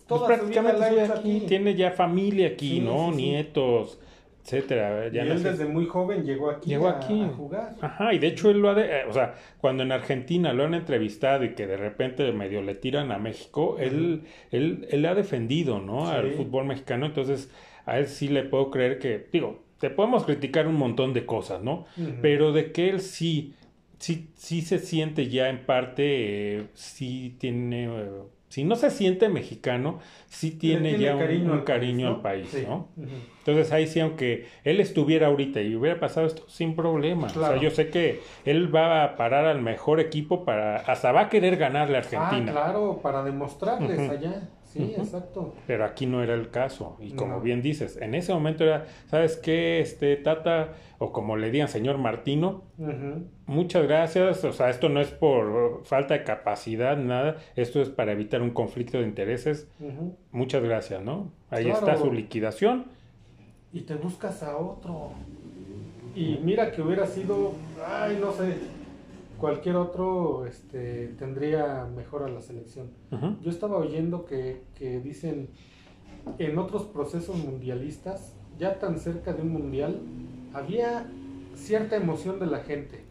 [0.06, 3.10] pues, prácticamente aquí, tiene ya familia aquí, ¿no?
[3.10, 3.98] Nietos,
[4.44, 5.08] etcétera.
[5.12, 7.26] y él desde muy joven llegó aquí, llegó a, aquí.
[7.36, 7.76] jugar.
[7.80, 10.64] Ajá, y de hecho él lo ha de, eh, o sea, cuando en Argentina lo
[10.64, 15.14] han entrevistado y que de repente medio le tiran a México, él, él, él ha
[15.14, 16.08] defendido, ¿no?
[16.08, 17.50] Al fútbol mexicano, entonces
[17.86, 21.62] a él sí le puedo creer que, digo, te podemos criticar un montón de cosas,
[21.62, 21.86] ¿no?
[22.20, 23.54] Pero de que él sí,
[23.98, 28.08] sí, sí se siente ya en parte, eh, sí tiene, eh,
[28.50, 31.20] si no se siente mexicano, sí tiene, ya un,
[31.60, 32.88] cariño, al país, ¿no?
[33.38, 37.56] Entonces ahí sí, aunque él estuviera ahorita y hubiera pasado esto sin problema, o sea,
[37.58, 41.56] yo sé que él va a parar al mejor equipo para, hasta va a querer
[41.58, 42.46] ganarle a Argentina.
[42.48, 44.48] Ah, claro, para demostrarles allá.
[44.72, 45.54] Sí, exacto.
[45.66, 46.96] Pero aquí no era el caso.
[47.00, 49.80] Y como bien dices, en ese momento era, ¿sabes qué?
[49.80, 52.62] Este Tata, o como le digan señor Martino,
[53.46, 54.44] muchas gracias.
[54.44, 57.38] O sea, esto no es por falta de capacidad, nada.
[57.56, 59.66] Esto es para evitar un conflicto de intereses.
[60.30, 61.32] Muchas gracias, ¿no?
[61.50, 62.86] Ahí está su liquidación.
[63.72, 65.10] Y te buscas a otro.
[66.14, 67.54] Y mira que hubiera sido,
[67.84, 68.54] ay, no sé,
[69.40, 72.90] cualquier otro este, tendría mejor a la selección.
[73.40, 74.62] Yo estaba oyendo que,
[75.02, 75.48] dicen
[76.38, 80.00] en otros procesos mundialistas, ya tan cerca de un mundial,
[80.52, 81.10] había
[81.54, 83.04] cierta emoción de la gente,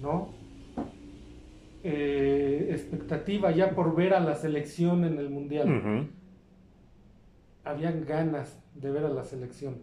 [0.00, 0.30] ¿no?
[1.82, 6.08] Eh, expectativa ya por ver a la selección en el mundial.
[7.62, 9.76] Habían ganas de ver a la selección.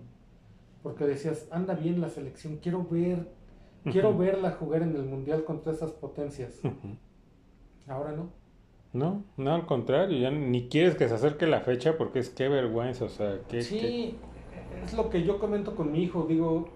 [0.81, 3.27] Porque decías, anda bien la selección, quiero ver
[3.83, 6.61] Quiero verla jugar en el Mundial contra esas potencias.
[7.87, 8.29] Ahora no.
[8.93, 12.49] No, no, al contrario, ya ni quieres que se acerque la fecha porque es qué
[12.49, 13.61] vergüenza, o sea, que...
[13.61, 14.17] Sí,
[14.83, 16.67] es lo que yo comento con mi hijo, digo,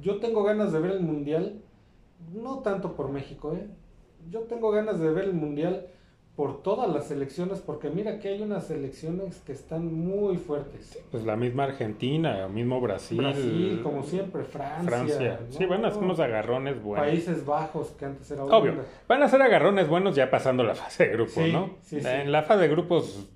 [0.00, 1.60] yo tengo ganas de ver el Mundial,
[2.32, 3.66] no tanto por México, ¿eh?
[4.30, 5.88] Yo tengo ganas de ver el Mundial
[6.36, 10.98] por todas las selecciones, porque mira que hay unas selecciones que están muy fuertes.
[11.10, 13.18] Pues la misma Argentina, el mismo Brasil.
[13.18, 14.88] Brasil, como siempre, Francia.
[14.88, 15.40] Francia.
[15.50, 17.06] Sí, van a hacer unos agarrones buenos.
[17.06, 18.74] Países Bajos, que antes era Obvio,
[19.06, 21.70] van a ser agarrones buenos ya pasando la fase de grupos, ¿no?
[21.82, 22.06] Sí, sí.
[22.08, 23.28] En la fase de grupos...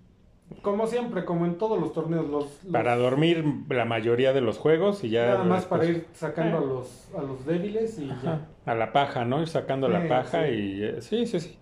[0.63, 2.27] Como siempre, como en todos los torneos.
[2.29, 5.27] Los, Para dormir la mayoría de los juegos y ya...
[5.27, 6.67] Nada más para ir sacando a, eh.
[6.67, 8.47] los, a los débiles y ya.
[8.65, 9.43] A la paja, ¿no?
[9.43, 10.83] Ir sacando la paja y...
[10.83, 11.59] Eh, sí, sí, sí.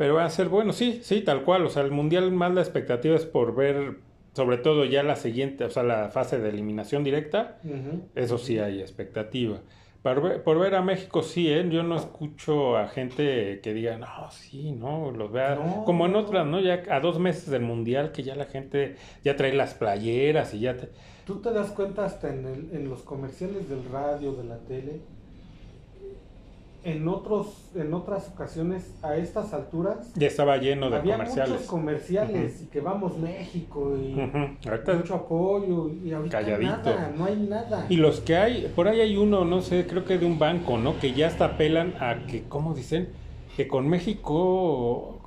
[0.00, 1.66] Pero va a ser bueno, sí, sí, tal cual.
[1.66, 3.98] O sea, el mundial más la expectativa es por ver,
[4.32, 7.58] sobre todo ya la siguiente, o sea, la fase de eliminación directa.
[8.14, 9.58] Eso sí hay expectativa.
[10.02, 11.68] Por ver, por ver, a México sí, ¿eh?
[11.68, 16.46] yo no escucho a gente que diga, no, sí, no, los vea como en otras,
[16.46, 16.60] ¿no?
[16.60, 20.60] Ya a dos meses del mundial que ya la gente ya trae las playeras y
[20.60, 20.88] ya te...
[21.26, 25.02] Tú te das cuenta hasta en, el, en los comerciales del radio, de la tele,
[26.82, 31.52] en otros en otras ocasiones a estas alturas ya estaba lleno de había comerciales.
[31.52, 37.86] muchos comerciales y que vamos México y mucho apoyo y ahorita nada no hay nada.
[37.88, 40.78] Y los que hay por ahí hay uno no sé creo que de un banco
[40.78, 43.08] no que ya hasta apelan a que cómo dicen
[43.56, 45.19] que con México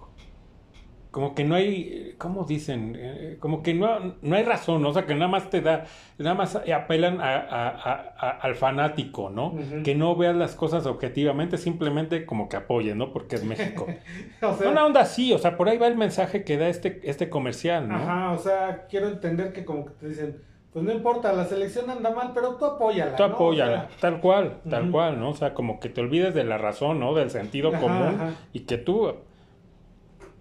[1.13, 2.97] como que no hay, ¿cómo dicen?
[2.97, 5.86] Eh, como que no, no hay razón, o sea, que nada más te da,
[6.17, 9.54] nada más apelan a, al fanático, ¿no?
[9.84, 13.13] Que no veas las cosas objetivamente, simplemente como que apoyen, ¿no?
[13.13, 13.86] Porque es México.
[14.41, 16.99] o sea, Una onda así, o sea, por ahí va el mensaje que da este,
[17.04, 17.95] este comercial, ¿no?
[17.97, 21.91] Ajá, o sea, quiero entender que como que te dicen, pues no importa, la selección
[21.91, 23.15] anda mal, pero tú apóyala.
[23.15, 25.30] Tú apóyala, tal cual, tal cual, ¿no?
[25.30, 27.13] O sea, como que te olvides de la razón, ¿no?
[27.13, 29.13] Del sentido común y que tú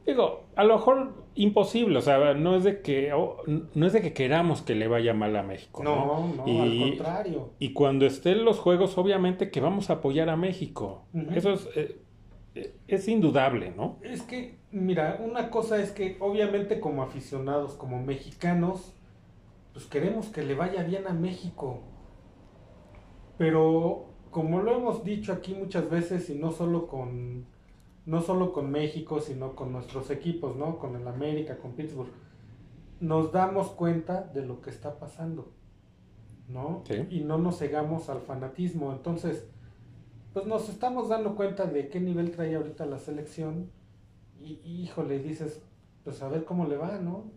[0.06, 3.12] Digo, a lo mejor imposible, o sea, no es de que
[3.46, 5.82] no es de que queramos que le vaya mal a México.
[5.82, 7.50] No, no, al contrario.
[7.58, 11.04] Y cuando estén los juegos, obviamente que vamos a apoyar a México.
[11.34, 12.00] Eso es, eh,
[12.54, 13.98] eh, es indudable, ¿no?
[14.02, 18.94] Es que, mira, una cosa es que obviamente como aficionados, como mexicanos,
[19.72, 21.80] pues queremos que le vaya bien a México.
[23.38, 27.46] Pero como lo hemos dicho aquí muchas veces y no solo con
[28.04, 30.78] no solo con México, sino con nuestros equipos, ¿no?
[30.78, 32.10] Con el América, con Pittsburgh.
[33.00, 35.52] Nos damos cuenta de lo que está pasando,
[36.48, 36.82] ¿no?
[37.10, 38.92] Y no nos cegamos al fanatismo.
[38.92, 39.48] Entonces,
[40.32, 43.70] pues nos estamos dando cuenta de qué nivel trae ahorita la selección.
[44.40, 45.62] Y, híjole, dices,
[46.04, 47.30] pues a ver cómo le va, ¿no?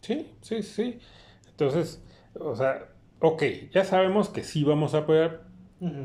[0.00, 0.98] Sí, sí, sí.
[1.50, 2.04] Entonces,
[2.38, 2.88] o sea,
[3.20, 5.06] ok, ya sabemos que sí vamos a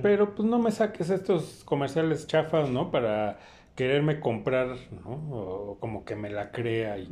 [0.01, 2.89] pero pues no me saques estos comerciales chafas, ¿no?
[2.89, 3.37] Para
[3.75, 5.11] quererme comprar, ¿no?
[5.31, 7.07] O como que me la crea y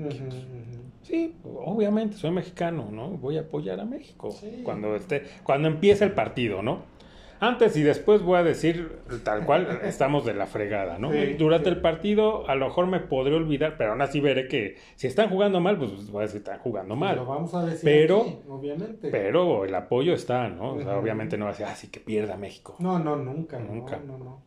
[1.03, 3.09] sí, obviamente soy mexicano, ¿no?
[3.09, 4.29] Voy a apoyar a México
[4.63, 6.94] cuando esté, cuando empiece el partido, ¿no?
[7.39, 11.11] Antes y después voy a decir tal cual, estamos de la fregada, ¿no?
[11.37, 15.07] Durante el partido a lo mejor me podré olvidar, pero aún así veré que si
[15.07, 17.15] están jugando mal, pues voy a decir están jugando mal.
[17.17, 19.09] Lo vamos a decir pero, obviamente.
[19.09, 20.75] Pero el apoyo está, ¿no?
[20.75, 22.75] O sea, obviamente no va a decir, ah, sí que pierda México.
[22.79, 23.59] No, no, nunca.
[23.59, 23.97] Nunca.
[23.97, 24.41] No, no,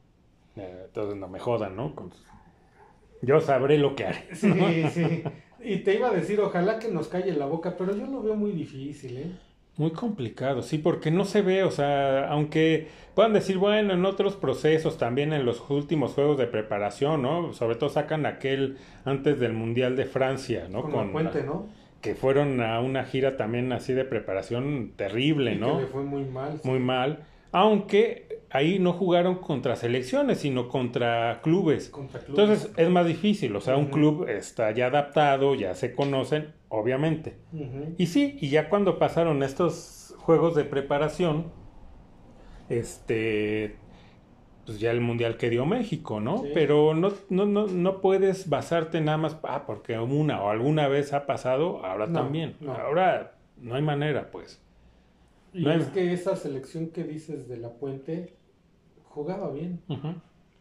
[0.57, 1.93] eh, entonces no me jodan, ¿no?
[3.23, 4.29] Yo sabré lo que haré.
[4.35, 5.25] Sí, sí.
[5.61, 8.37] Y te iba a decir, ojalá que nos calle la boca, pero yo lo veo
[8.37, 9.33] muy difícil, ¿eh?
[9.79, 14.35] Muy complicado, sí, porque no se ve, o sea, aunque puedan decir, bueno, en otros
[14.35, 17.53] procesos, también en los últimos juegos de preparación, ¿no?
[17.53, 20.83] Sobre todo sacan aquel antes del Mundial de Francia, ¿no?
[20.83, 21.69] Con, Puente, ¿no?
[22.01, 25.77] Que fueron a una gira también así de preparación terrible, ¿no?
[25.77, 26.61] Que le fue muy mal.
[26.65, 27.21] Muy mal.
[27.53, 31.89] Aunque ahí no jugaron contra selecciones, sino contra clubes.
[31.89, 32.39] Contra clubes.
[32.39, 37.39] Entonces es más difícil, o sea, un club está ya adaptado, ya se conocen, obviamente.
[37.97, 41.53] Y sí, y ya cuando pasaron estos juegos de preparación,
[42.69, 43.77] este,
[44.67, 46.45] pues ya el mundial que dio México, ¿no?
[46.55, 51.13] Pero no, no, no, no puedes basarte nada más, ah, porque una o alguna vez
[51.13, 52.57] ha pasado, ahora también.
[52.67, 54.63] Ahora no hay manera, pues.
[55.53, 58.37] Y es que esa selección que dices de la Puente
[59.05, 59.81] jugaba bien.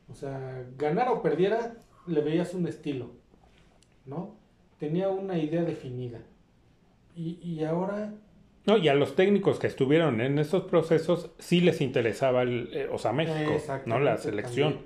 [0.10, 1.76] O sea, ganara o perdiera,
[2.08, 3.12] le veías un estilo,
[4.06, 4.36] ¿no?
[4.80, 6.20] Tenía una idea definida.
[7.16, 8.14] Y, y ahora...
[8.66, 12.90] No, y a los técnicos que estuvieron en estos procesos sí les interesaba el, eh,
[12.92, 14.00] o sea, México, ¿no?
[14.00, 14.80] La selección.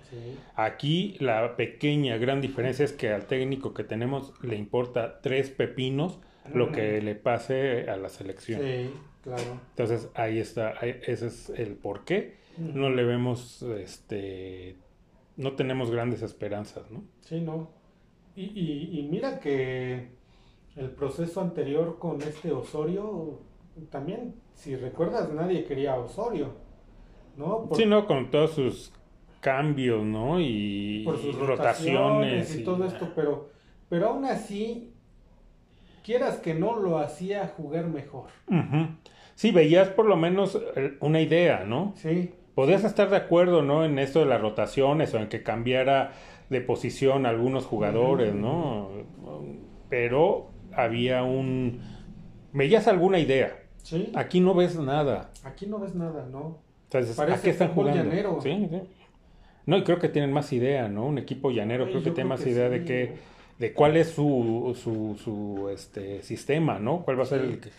[0.56, 6.20] Aquí la pequeña, gran diferencia es que al técnico que tenemos le importa tres pepinos
[6.54, 8.62] lo que le pase a la selección.
[8.62, 8.92] Sí.
[9.24, 9.60] Claro.
[9.70, 12.40] Entonces ahí está, ese es el por qué.
[12.58, 14.76] No le vemos, este,
[15.38, 17.04] no tenemos grandes esperanzas, ¿no?
[17.22, 17.70] Sí, no.
[18.36, 20.08] Y, y, mira que
[20.76, 23.40] el proceso anterior con este Osorio,
[23.90, 26.54] también, si recuerdas, nadie quería a Osorio,
[27.36, 27.70] ¿no?
[27.74, 28.94] Sí, no, con todos sus
[29.42, 30.40] cambios, ¿no?
[30.40, 33.50] Y, por sus rotaciones, y, todo esto, pero,
[33.90, 34.91] pero aún así
[36.04, 38.30] quieras que no lo hacía jugar mejor.
[39.36, 41.94] Sí, veías por lo menos eh, una idea, ¿no?
[41.96, 42.32] Sí.
[42.56, 43.86] Podías estar de acuerdo, ¿no?
[43.86, 46.12] En esto de las rotaciones o en que cambiara
[46.50, 48.90] de posición algunos jugadores, ¿no?
[49.90, 51.82] Pero había un...
[52.54, 53.58] Veías alguna idea.
[53.84, 54.12] Sí.
[54.16, 55.32] Aquí no ves nada.
[55.44, 56.60] Aquí no ves nada, ¿no?
[56.84, 58.04] Entonces, Parece ¿a están jugando?
[58.04, 58.40] Llanero.
[58.42, 58.82] Sí, sí.
[59.66, 61.06] No, y creo que tienen más idea, ¿no?
[61.06, 63.16] Un equipo llanero creo que tiene más idea de qué
[63.62, 67.04] de cuál es su, su, su este, sistema, ¿no?
[67.04, 67.70] ¿Cuál va a ser el que...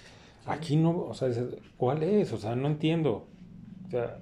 [0.46, 1.28] Aquí no, o sea,
[1.76, 2.32] ¿cuál es?
[2.32, 3.26] O sea, no entiendo.
[3.86, 4.18] O sea,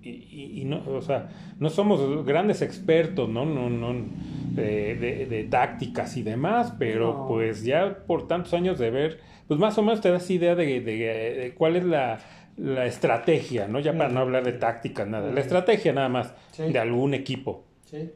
[0.00, 3.44] y, y, no, o sea, no somos grandes expertos, ¿no?
[3.44, 4.06] no, no
[4.52, 9.76] de, de, tácticas y demás, pero pues ya por tantos años de ver, pues más
[9.78, 12.20] o menos te das idea de, de cuál es la,
[12.56, 13.80] la, estrategia, ¿no?
[13.80, 17.64] Ya para no hablar de tácticas, nada, la estrategia nada más de algún equipo.
[17.84, 18.10] Sí.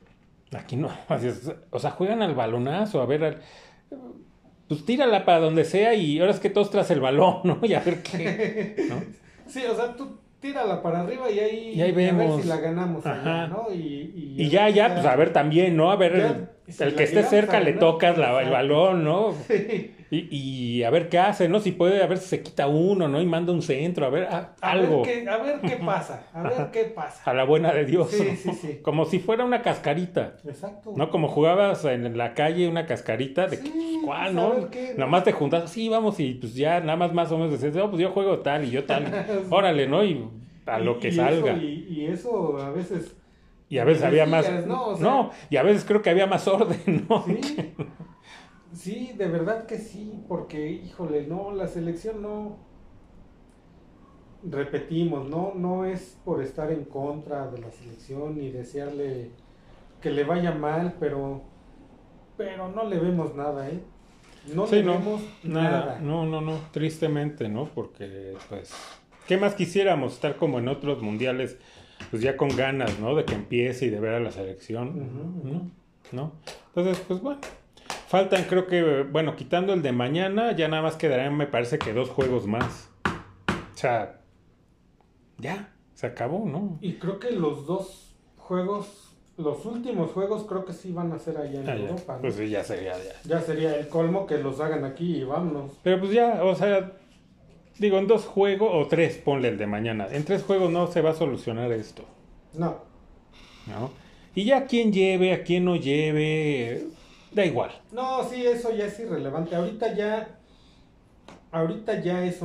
[0.58, 0.90] Aquí no,
[1.70, 3.40] o sea, juegan al balonazo, a ver,
[4.68, 7.58] pues tírala para donde sea y ahora es que todos tras el balón, ¿no?
[7.62, 9.02] Y a ver qué, ¿no?
[9.46, 13.68] Sí, o sea, tú tírala para arriba y ahí, a ver si la ganamos ¿no?
[13.72, 15.92] Y, y, ya, ya, pues a ver también, ¿no?
[15.92, 19.34] A ver, el, que esté cerca le tocas la, el balón, ¿no?
[19.46, 19.94] Sí.
[20.10, 21.58] Y, y, a ver qué hace, ¿no?
[21.58, 23.20] Si puede, a ver si se quita uno, ¿no?
[23.20, 24.28] Y manda un centro, a ver
[24.60, 25.02] algo.
[25.02, 27.28] Ver qué, a ver qué pasa, a ver qué pasa.
[27.28, 28.10] A la buena de Dios.
[28.10, 28.78] Sí, sí, sí.
[28.82, 30.36] Como si fuera una cascarita.
[30.46, 30.92] Exacto.
[30.96, 31.10] ¿No?
[31.10, 33.60] Como jugabas en la calle una cascarita de
[34.04, 34.68] ¿cuál, no?
[34.96, 37.76] Nada más te juntas, sí, vamos, y pues ya nada más más o menos decías,
[37.84, 39.26] oh, pues yo juego tal y yo tal.
[39.50, 40.04] Órale, ¿no?
[40.04, 40.24] Y
[40.66, 41.54] a lo que salga.
[41.54, 43.16] y, y eso a veces
[43.68, 44.48] Y a veces había más...
[44.66, 45.30] ¿no?
[45.50, 47.24] y a veces creo que había más orden, ¿no?
[47.24, 47.74] Sí.
[48.72, 52.64] sí, de verdad que sí, porque, híjole, no, la selección no...
[54.48, 59.30] Repetimos, no, no es por estar en contra de la selección ni desearle
[60.00, 61.42] que le vaya mal, pero,
[62.36, 63.80] pero no le vemos nada, ¿eh?
[64.54, 65.98] No le vemos nada.
[66.00, 67.64] No, no, no, tristemente, ¿no?
[67.64, 68.72] Porque, pues,
[69.26, 70.12] ¿qué más quisiéramos?
[70.12, 71.58] Estar como en otros mundiales
[72.10, 73.14] pues ya con ganas, ¿no?
[73.14, 75.70] De que empiece y de ver a la selección,
[76.12, 76.32] ¿no?
[76.68, 77.40] Entonces, pues bueno,
[78.06, 81.92] faltan creo que, bueno, quitando el de mañana, ya nada más quedarán, me parece que
[81.92, 82.90] dos juegos más.
[83.06, 84.20] O sea,
[85.38, 86.78] ya, se acabó, ¿no?
[86.80, 91.36] Y creo que los dos juegos, los últimos juegos creo que sí van a ser
[91.38, 92.14] allá en ah, Europa.
[92.14, 92.20] ¿no?
[92.22, 93.20] Pues sí, ya sería, ya.
[93.24, 95.72] Ya sería el colmo que los hagan aquí y vámonos.
[95.82, 96.92] Pero pues ya, o sea,
[97.78, 100.08] Digo, en dos juegos o tres, ponle el de mañana.
[100.10, 102.04] En tres juegos no se va a solucionar esto.
[102.54, 102.78] No.
[103.66, 103.90] ¿No?
[104.34, 106.86] Y ya quien lleve, a quien no lleve,
[107.36, 107.70] da igual.
[107.92, 109.54] No, sí, eso ya es irrelevante.
[109.54, 110.38] Ahorita ya,
[111.52, 112.40] ahorita ya es,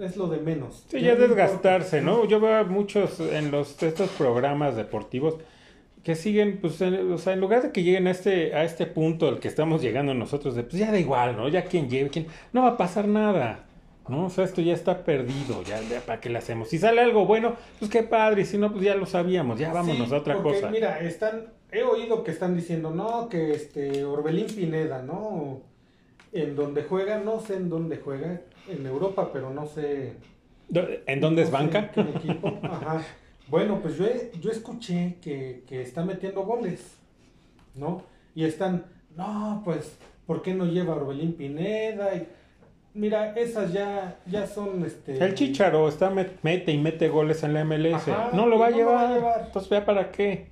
[0.00, 0.84] es lo de menos.
[0.88, 2.26] Sí, ya, desgastarse, ¿no?
[2.26, 5.36] Yo veo muchos en los estos programas deportivos
[6.02, 9.28] que siguen, pues, o sea, en lugar de que lleguen a este, a este punto
[9.28, 11.48] al que estamos llegando nosotros, de, pues ya da igual, ¿no?
[11.48, 13.64] Ya quien lleve, quien, no va a pasar nada.
[14.08, 14.26] ¿no?
[14.26, 16.68] O sea, esto ya está perdido, ya, ¿para qué le hacemos?
[16.68, 20.12] Si sale algo bueno, pues qué padre, si no, pues ya lo sabíamos, ya vámonos
[20.12, 20.70] a otra cosa.
[20.70, 21.46] Mira, están,
[21.80, 25.60] he oído que están diciendo, no, que este Orbelín Pineda, ¿no?
[26.32, 30.14] En donde juega, no sé en dónde juega, en Europa, pero no sé.
[30.70, 31.90] ¿En dónde es banca?
[31.94, 33.04] En equipo, ajá.
[33.48, 34.06] Bueno, pues yo,
[34.40, 36.96] yo escuché que, que está metiendo goles,
[37.74, 38.02] ¿no?
[38.34, 38.86] Y están,
[39.16, 42.14] no, pues, ¿por qué no lleva Orbelín Pineda?
[42.16, 42.26] Y,
[42.96, 45.22] Mira, esas ya, ya son este.
[45.22, 48.06] El Chicharo está mete y mete goles en la MLS.
[48.32, 49.42] no lo va a, llevar.
[49.44, 50.46] Entonces vea para qué.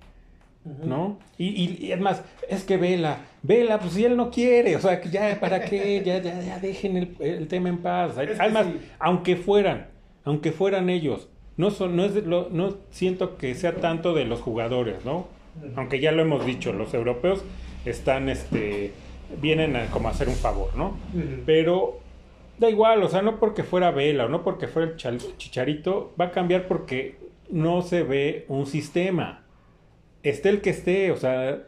[0.65, 1.19] ¿No?
[1.37, 1.47] Y,
[1.87, 5.39] y, es más, es que Vela, Vela, pues si él no quiere, o sea, ya
[5.39, 8.17] para qué, ya, ya, ya dejen el, el, tema en paz.
[8.17, 9.89] Además, aunque fueran,
[10.25, 14.41] aunque fueran ellos, no son, no es lo, no siento que sea tanto de los
[14.41, 15.27] jugadores, ¿no?
[15.77, 17.45] Aunque ya lo hemos dicho, los europeos
[17.85, 18.93] están, este,
[19.41, 20.97] vienen a, como a hacer un favor, ¿no?
[21.47, 22.01] Pero
[22.59, 26.27] da igual, o sea, no porque fuera Vela o no porque fuera el Chicharito, va
[26.27, 27.17] a cambiar porque
[27.51, 29.44] no se ve un sistema.
[30.25, 31.63] Esté el que esté, o sea...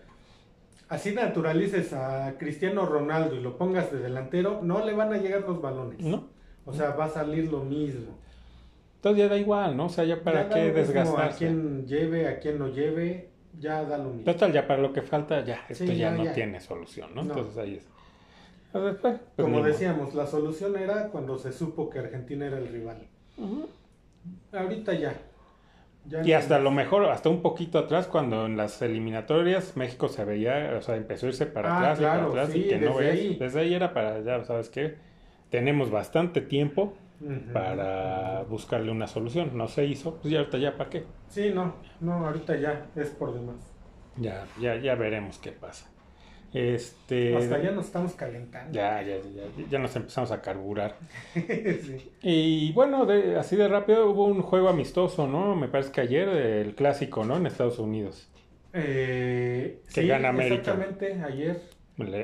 [0.89, 5.43] Así naturalices a Cristiano Ronaldo y lo pongas de delantero, no le van a llegar
[5.43, 6.01] los balones.
[6.01, 6.29] No.
[6.65, 8.17] O sea, va a salir lo mismo.
[8.97, 9.87] Entonces ya da igual, ¿no?
[9.87, 11.35] O sea, ya para qué desgastarse.
[11.35, 14.25] A quien lleve, a quien no lleve, ya da lo mismo.
[14.25, 17.23] Total, ya para lo que falta, ya, esto ya, no tiene solución, ¿no?
[17.23, 17.87] Entonces ahí es.
[18.73, 23.07] Pues, Como decíamos, la solución era cuando se supo que Argentina era el rival.
[24.53, 25.15] Ahorita ya.
[26.25, 30.75] Y hasta lo mejor, hasta un poquito atrás, cuando en las eliminatorias México se veía,
[30.79, 33.39] o sea, empezó a irse para ah, atrás y para atrás y que no ves.
[33.39, 34.97] Desde ahí era para allá, ¿sabes qué?
[35.51, 36.95] Tenemos bastante tiempo
[37.53, 39.57] para buscarle una solución.
[39.57, 41.05] No se hizo, pues ya ahorita ya para qué.
[41.29, 43.57] Sí, no, no, ahorita ya es por demás.
[44.17, 45.91] Ya, ya, ya veremos qué pasa.
[46.57, 48.73] Este, Hasta ya nos estamos calentando.
[48.73, 50.97] Ya, ya, ya, ya nos empezamos a carburar.
[52.23, 55.55] Y bueno, de, así de rápido hubo un juego amistoso, ¿no?
[55.55, 57.37] Me parece que ayer, el clásico, ¿no?
[57.37, 58.29] En Estados Unidos.
[58.73, 60.73] Eh, que gana América.
[60.73, 61.61] Exactamente, ayer.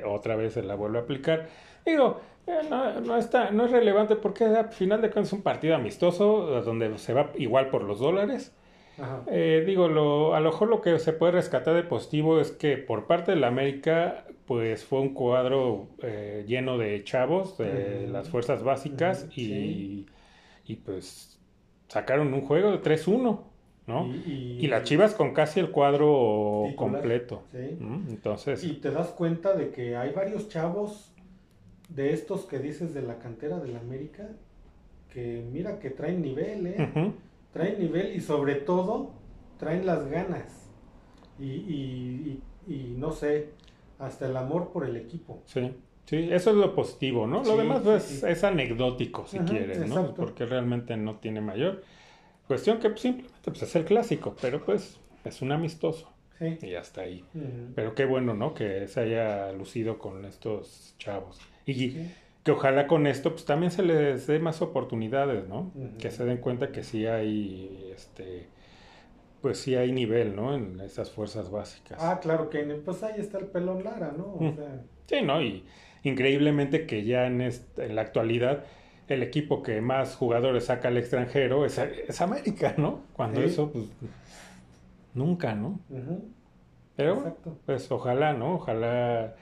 [0.07, 1.49] otra vez se la vuelve a aplicar.
[1.85, 5.43] Digo, eh, no, no, está, no es relevante porque al final de cuentas es un
[5.43, 8.55] partido amistoso donde se va igual por los dólares.
[9.27, 12.77] Eh, digo, lo, a lo mejor lo que se puede rescatar de positivo es que
[12.77, 18.29] por parte de la América, pues fue un cuadro eh, lleno de chavos de las
[18.29, 20.07] fuerzas básicas y,
[20.67, 21.41] y, pues
[21.89, 23.41] sacaron un juego de 3-1,
[23.87, 24.15] ¿no?
[24.27, 27.45] Y, las Chivas con casi el cuadro completo.
[27.53, 28.63] Entonces.
[28.63, 31.13] Y te das cuenta de que hay varios chavos
[31.89, 34.29] de estos que dices de la cantera de la América
[35.13, 37.13] que mira que traen nivel, ¿eh?
[37.53, 39.11] Traen nivel y sobre todo
[39.59, 40.71] traen las ganas
[41.39, 43.51] y, y, y, no sé,
[43.99, 45.43] hasta el amor por el equipo.
[45.47, 45.75] Sí,
[46.05, 47.43] sí, eso es lo positivo, ¿no?
[47.43, 50.15] lo demás pues, es anecdótico, si quieres, ¿no?
[50.15, 51.83] Porque realmente no tiene mayor
[52.47, 56.09] cuestión que simplemente pues, es el clásico, pero pues es un amistoso.
[56.39, 56.59] Sí.
[56.63, 57.25] Y hasta ahí.
[57.77, 58.53] Pero qué bueno, ¿no?
[58.53, 61.39] Que se haya lucido con estos chavos.
[61.67, 61.95] Y
[62.43, 65.71] que ojalá con esto pues también se les dé más oportunidades, ¿no?
[65.99, 68.49] Que se den cuenta que sí hay, este,
[69.41, 70.55] pues sí hay nivel, ¿no?
[70.55, 71.99] En esas fuerzas básicas.
[72.03, 74.25] Ah, claro que pues ahí está el pelón Lara, ¿no?
[74.25, 74.55] O
[75.07, 75.43] Sí, ¿no?
[75.43, 75.65] Y
[76.03, 78.65] increíblemente que ya en, en la actualidad
[79.09, 83.01] el equipo que más jugadores saca al extranjero es, es América, ¿no?
[83.13, 83.87] Cuando eso, pues...
[85.15, 85.81] nunca, ¿no?
[86.97, 87.37] Pero,
[87.67, 88.55] pues ojalá, ¿no?
[88.55, 89.35] Ojalá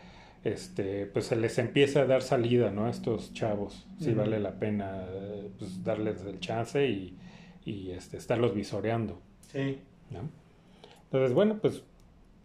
[0.45, 2.87] este, pues se les empiece a dar salida, ¿no?
[2.87, 5.05] A estos chavos, si vale la pena
[5.59, 7.19] pues, darles el chance y,
[7.65, 9.21] y este, estarlos visoreando.
[9.53, 9.79] Sí.
[11.05, 11.83] Entonces, bueno, pues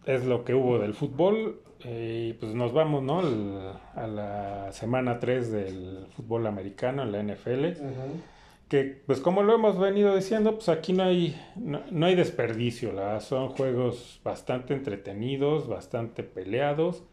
[0.04, 3.20] es lo que hubo del fútbol eh, y pues nos vamos, ¿no?
[3.94, 7.66] a la semana 3 del fútbol americano en la NFL.
[8.68, 13.20] Que, pues como lo hemos venido diciendo, pues aquí no hay, no, hay desperdicio, ¿la?
[13.20, 17.04] son juegos bastante entretenidos, bastante peleados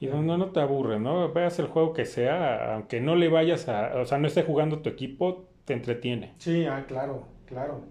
[0.00, 1.30] y donde no te aburre, ¿no?
[1.32, 4.80] Veas el juego que sea, aunque no le vayas a, o sea, no esté jugando
[4.80, 6.32] tu equipo, te entretiene.
[6.38, 7.82] Sí, ah, claro, claro.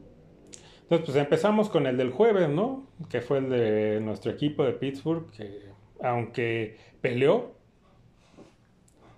[0.82, 2.88] Entonces, pues empezamos con el del jueves, ¿no?
[3.10, 5.70] Que fue el de nuestro equipo de Pittsburgh, que
[6.02, 7.52] aunque peleó,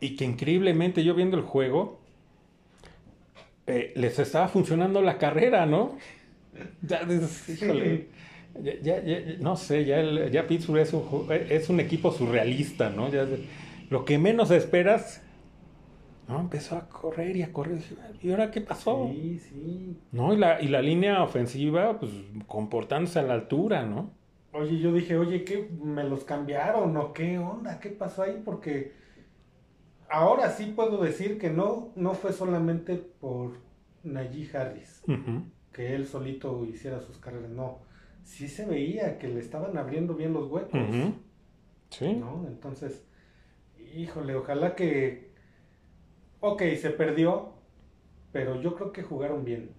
[0.01, 2.01] y que increíblemente yo viendo el juego,
[3.67, 5.97] eh, les estaba funcionando la carrera, ¿no?
[6.81, 7.07] Ya,
[9.39, 13.09] no sé, ya, ya Pittsburgh es un, es un equipo surrealista, ¿no?
[13.09, 13.27] Ya,
[13.89, 15.23] lo que menos esperas
[16.31, 17.81] no, empezó a correr y a correr.
[18.21, 19.09] ¿Y ahora qué pasó?
[19.11, 19.97] Sí, sí.
[20.13, 22.11] No, y la, y la línea ofensiva, pues
[22.47, 24.11] comportándose a la altura, ¿no?
[24.53, 25.69] Oye, yo dije, oye, ¿qué?
[25.83, 27.79] ¿Me los cambiaron o qué onda?
[27.79, 28.41] ¿Qué pasó ahí?
[28.45, 28.93] Porque
[30.09, 33.57] ahora sí puedo decir que no, no fue solamente por
[34.03, 35.03] Najee Harris,
[35.73, 37.79] que él solito hiciera sus carreras, no.
[38.23, 40.79] Sí se veía que le estaban abriendo bien los huecos.
[41.89, 42.13] Sí.
[42.13, 42.45] ¿No?
[42.47, 43.03] Entonces,
[43.95, 45.31] híjole, ojalá que
[46.41, 47.53] ok, se perdió,
[48.31, 49.69] pero yo creo que jugaron bien.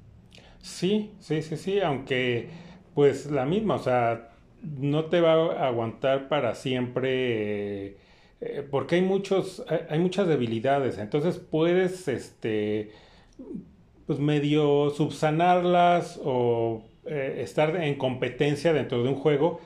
[0.60, 2.48] Sí, sí, sí, sí, aunque
[2.94, 4.30] pues la misma, o sea,
[4.62, 7.96] no te va a aguantar para siempre
[8.40, 12.92] eh, porque hay muchos hay, muchas debilidades, entonces puedes este
[14.06, 19.60] pues medio subsanarlas o eh, estar en competencia dentro de un juego,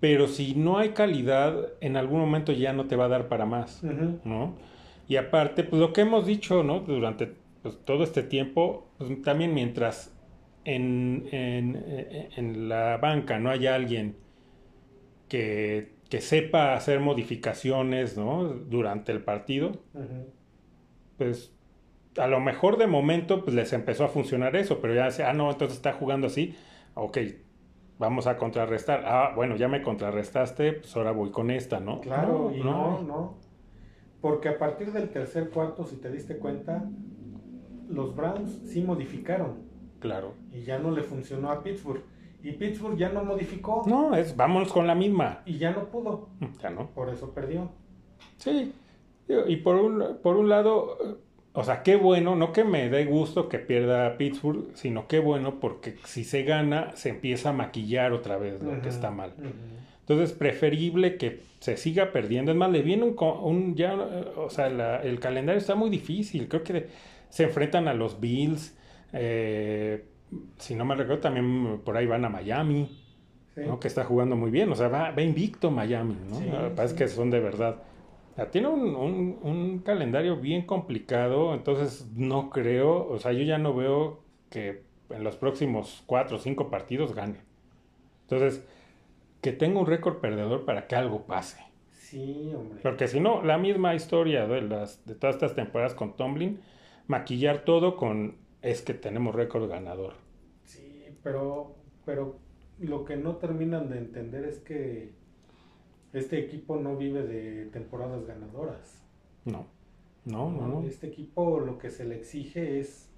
[0.00, 3.46] pero si no hay calidad, en algún momento ya no te va a dar para
[3.46, 4.56] más, ¿no?
[5.08, 6.80] Y aparte, pues lo que hemos dicho, ¿no?
[6.80, 7.32] Durante
[7.62, 10.12] pues, todo este tiempo, pues también mientras
[10.64, 14.16] en, en, la banca no haya alguien
[15.28, 18.44] que, que, sepa hacer modificaciones, ¿no?
[18.48, 19.72] Durante el partido,
[21.16, 21.52] pues
[22.16, 25.32] a lo mejor de momento pues les empezó a funcionar eso, pero ya decía, ah,
[25.32, 26.54] no, entonces está jugando así,
[26.94, 27.18] ok,
[27.98, 29.04] vamos a contrarrestar.
[29.06, 32.00] Ah, bueno, ya me contrarrestaste, pues ahora voy con esta, ¿no?
[32.00, 33.34] Claro, y no, no.
[34.20, 36.88] Porque a partir del tercer cuarto, si te diste cuenta,
[37.88, 39.70] los Browns sí modificaron.
[39.98, 40.34] Claro.
[40.52, 42.02] Y ya no le funcionó a Pittsburgh.
[42.42, 43.84] Y Pittsburgh ya no modificó.
[43.86, 45.42] No, es vámonos con la misma.
[45.44, 46.28] Y ya no pudo.
[46.60, 46.88] Ya no.
[46.90, 47.70] Por eso perdió.
[48.36, 48.74] Sí.
[49.28, 50.98] Y por un, por un lado,
[51.54, 55.60] o sea, qué bueno, no que me dé gusto que pierda Pittsburgh, sino qué bueno
[55.60, 59.34] porque si se gana, se empieza a maquillar otra vez lo que está mal.
[60.00, 62.52] Entonces, preferible que se siga perdiendo.
[62.52, 64.66] Es más, le viene un, un ya, o sea,
[65.02, 66.48] el calendario está muy difícil.
[66.48, 66.86] Creo que
[67.28, 68.74] se enfrentan a los Bills.
[69.12, 70.04] Eh,
[70.58, 72.98] si no me recuerdo, también por ahí van a Miami,
[73.56, 73.78] ¿no?
[73.78, 74.72] que está jugando muy bien.
[74.72, 76.74] O sea, va, va invicto Miami, ¿no?
[76.74, 77.76] Parece que son de verdad.
[78.50, 83.74] Tiene un, un, un, calendario bien complicado, entonces no creo, o sea, yo ya no
[83.74, 84.20] veo
[84.50, 87.40] que en los próximos cuatro o cinco partidos gane.
[88.22, 88.64] Entonces,
[89.42, 91.62] que tenga un récord perdedor para que algo pase.
[91.90, 92.80] Sí, hombre.
[92.82, 96.60] Porque si no, la misma historia de, las, de todas estas temporadas con Tomlin,
[97.06, 100.14] maquillar todo con es que tenemos récord ganador.
[100.64, 101.74] Sí, pero,
[102.04, 102.36] pero
[102.78, 105.12] lo que no terminan de entender es que
[106.12, 109.02] este equipo no vive de temporadas ganadoras.
[109.44, 109.66] No,
[110.24, 110.68] no, no.
[110.68, 110.82] no.
[110.86, 113.08] Este equipo lo que se le exige es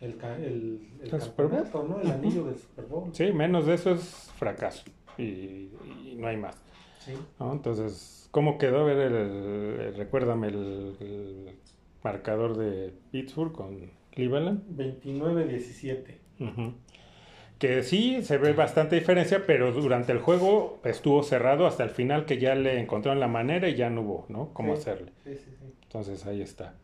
[0.00, 2.00] el, el, el, campeonato, ¿no?
[2.00, 3.14] El anillo del Super Bowl.
[3.14, 4.84] Sí, menos de eso es fracaso
[5.18, 5.70] y,
[6.16, 6.56] no hay más.
[7.40, 8.80] Entonces, ¿cómo quedó?
[8.80, 11.56] A ver, el, recuérdame el,
[12.02, 14.62] marcador de Pittsburgh con Cleveland.
[14.76, 16.18] 29-17.
[17.58, 22.24] Que sí, se ve bastante diferencia, pero durante el juego estuvo cerrado hasta el final
[22.24, 24.52] que ya le encontraron la manera y ya no hubo, ¿no?
[24.52, 25.12] Cómo hacerle.
[25.82, 26.74] Entonces ahí está.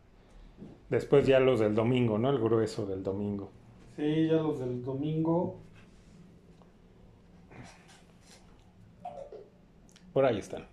[0.89, 2.29] Después ya los del domingo, ¿no?
[2.29, 3.51] El grueso del domingo.
[3.95, 5.61] Sí, ya los del domingo.
[10.11, 10.65] Por ahí están.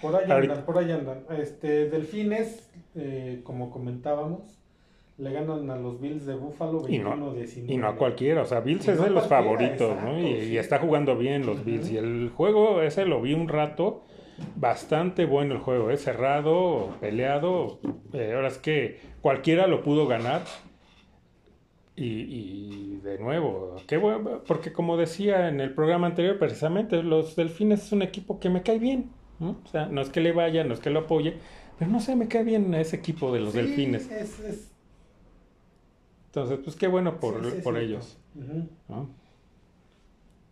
[0.00, 1.24] Por ahí andan, por ahí andan.
[1.30, 4.59] Este, Delfines, eh, como comentábamos,
[5.20, 7.64] le ganan a los Bills de Buffalo 21-19.
[7.68, 10.18] Y, no a cualquiera, o sea, Bills es de los favoritos, ¿no?
[10.18, 11.90] Y, está jugando bien los Bills.
[11.90, 14.02] Y el juego ese lo vi un rato,
[14.56, 16.04] bastante bueno el juego, es ¿eh?
[16.04, 17.80] cerrado, peleado.
[18.14, 20.42] Eh, ahora es que cualquiera lo pudo ganar.
[21.96, 27.84] Y, de nuevo, qué bueno, porque como decía en el programa anterior, precisamente, los Delfines
[27.84, 29.10] es un equipo que me cae bien.
[29.38, 29.60] ¿no?
[29.62, 31.34] O sea, no es que le vaya, no es que lo apoye,
[31.78, 34.08] pero no sé, me cae bien ese equipo de los Delfines.
[36.30, 38.18] Entonces, pues qué bueno por, por ellos.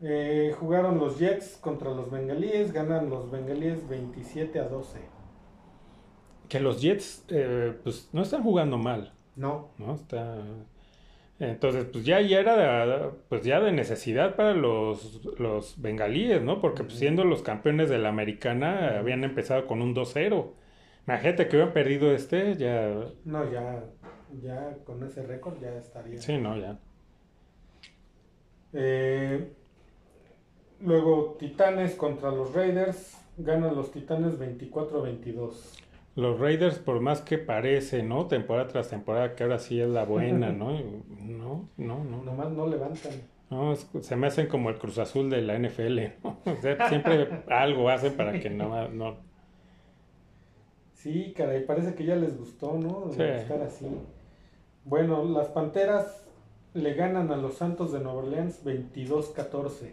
[0.01, 5.01] Eh, jugaron los Jets contra los Bengalíes, ganan los Bengalíes 27 a 12.
[6.49, 9.13] Que los Jets, eh, pues no están jugando mal.
[9.37, 9.69] No.
[9.79, 10.43] No, está
[11.41, 16.61] entonces, pues ya, ya era pues ya de necesidad para los, los bengalíes, ¿no?
[16.61, 20.51] Porque pues, siendo los campeones de la americana habían empezado con un 2-0.
[21.07, 22.93] Imagínate que hubieran perdido este, ya...
[23.25, 23.85] No, ya,
[24.43, 26.21] ya con ese récord ya estaría.
[26.21, 26.79] Sí, no, ya.
[28.73, 29.53] Eh,
[30.81, 35.85] luego Titanes contra los Raiders, ganan los Titanes 24-22
[36.19, 38.27] los Raiders, por más que parece, ¿no?
[38.27, 40.73] Temporada tras temporada, que ahora sí es la buena, ¿no?
[40.73, 42.23] No, no, no.
[42.25, 43.13] Nomás no levantan.
[43.51, 46.41] No, se me hacen como el Cruz Azul de la NFL, ¿no?
[46.53, 49.17] O sea, siempre algo hacen para que no, no.
[50.95, 53.11] Sí, caray, parece que ya les gustó, ¿no?
[53.13, 53.87] Estar así.
[54.89, 56.27] Bueno, las Panteras
[56.73, 59.93] le ganan a los Santos de Nueva Orleans 22-14.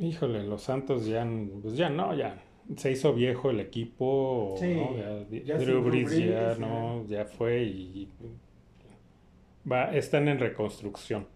[0.00, 1.24] Híjole, los Santos ya,
[1.62, 2.42] pues ya no, ya
[2.76, 7.06] se hizo viejo el equipo, Ya, Drew Brees ya, ¿no?
[7.06, 8.12] ya fue y
[9.70, 11.28] va, están en reconstrucción.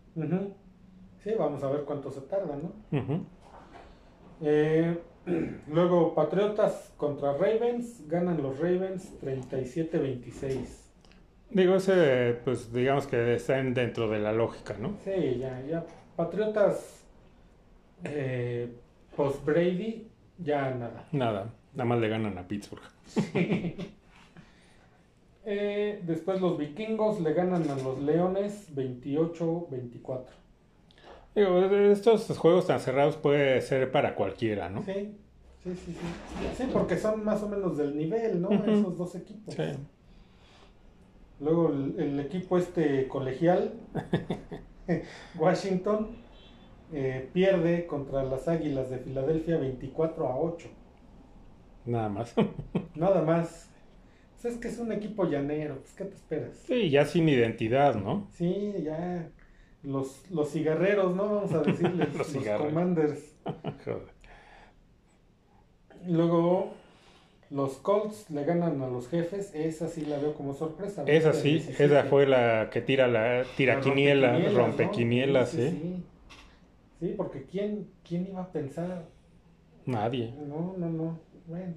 [1.23, 2.73] Sí, vamos a ver cuánto se tarda, ¿no?
[4.41, 4.99] Eh,
[5.69, 10.82] luego Patriotas contra Ravens, ganan los Ravens 37-26.
[11.55, 14.97] Digo, ese, pues digamos que están dentro de la lógica, ¿no?
[15.05, 15.85] Sí, ya, ya.
[16.17, 17.03] Patriotas
[18.05, 18.69] eh,
[19.17, 21.07] post Brady ya nada.
[21.13, 22.83] Nada, nada más le ganan a Pittsburgh.
[25.45, 30.27] Eh, después los vikingos le ganan a los leones 28-24.
[31.35, 34.85] Digo, estos juegos tan cerrados puede ser para cualquiera, ¿no?
[34.85, 35.17] Sí,
[35.65, 35.97] sí, sí.
[36.57, 38.53] Sí, porque son más o menos del nivel, ¿no?
[38.53, 39.53] Esos dos equipos.
[39.53, 39.65] Sí.
[41.43, 43.73] Luego el equipo este colegial,
[45.35, 46.17] Washington,
[46.93, 50.69] eh, pierde contra las Águilas de Filadelfia 24 a 8.
[51.87, 52.35] Nada más.
[52.95, 53.71] Nada más.
[54.41, 56.57] Pues es que es un equipo llanero, pues ¿qué te esperas?
[56.67, 58.29] Sí, ya sin identidad, ¿no?
[58.33, 59.29] Sí, ya
[59.83, 61.37] los, los cigarreros, ¿no?
[61.37, 63.37] Vamos a decirles, los, los commanders.
[66.07, 66.75] Luego
[67.53, 71.05] los Colts le ganan a los jefes, esa sí la veo como sorpresa.
[71.07, 76.05] Esa sí, esa fue la que tira la tira quiniela, rompe quinielas, sí, sí.
[77.01, 79.07] Sí, porque ¿quién, ¿quién iba a pensar?
[79.85, 80.33] Nadie.
[80.47, 81.21] No, no, no.
[81.47, 81.75] Bueno.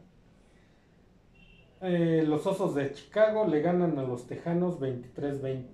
[1.82, 5.66] Eh, los Osos de Chicago le ganan a los Tejanos 23-20.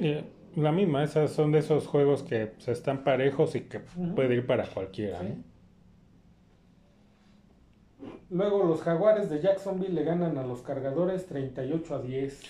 [0.00, 0.24] Eh,
[0.56, 3.80] la misma, esas son de esos juegos que se están parejos y que
[4.14, 5.20] puede ir para cualquiera.
[8.30, 12.42] Luego los Jaguares de Jacksonville le ganan a los Cargadores 38 a 10.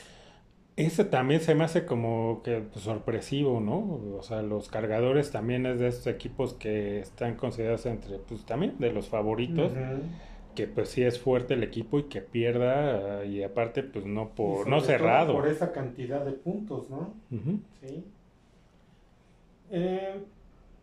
[0.77, 4.01] Ese también se me hace como que pues, sorpresivo, ¿no?
[4.17, 8.77] O sea, los cargadores también es de estos equipos que están considerados entre, pues también
[8.79, 9.73] de los favoritos.
[10.55, 14.69] Que pues sí es fuerte el equipo y que pierda, y aparte, pues no por,
[14.69, 15.33] no cerrado.
[15.33, 17.13] Por esa cantidad de puntos, ¿no?
[17.81, 18.05] Sí.
[19.71, 20.15] Eh,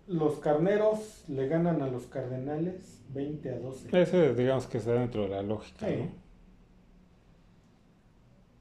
[0.08, 4.02] los carneros le ganan a los cardenales 20 a 12.
[4.02, 6.10] Ese digamos que está dentro de la lógica, ¿no?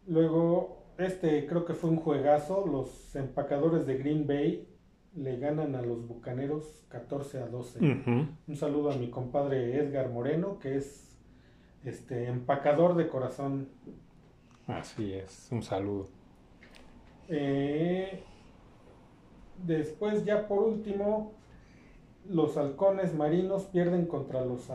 [0.06, 2.66] Luego este creo que fue un juegazo.
[2.66, 4.68] Los empacadores de Green Bay
[5.14, 7.78] le ganan a los Bucaneros 14 a 12.
[8.46, 11.16] Un saludo a mi compadre Edgar Moreno, que es
[11.84, 13.68] este empacador de corazón.
[14.66, 16.08] Así es, un saludo.
[17.28, 18.22] Eh,
[19.62, 21.32] después, ya por último,
[22.28, 24.68] los halcones marinos pierden contra los,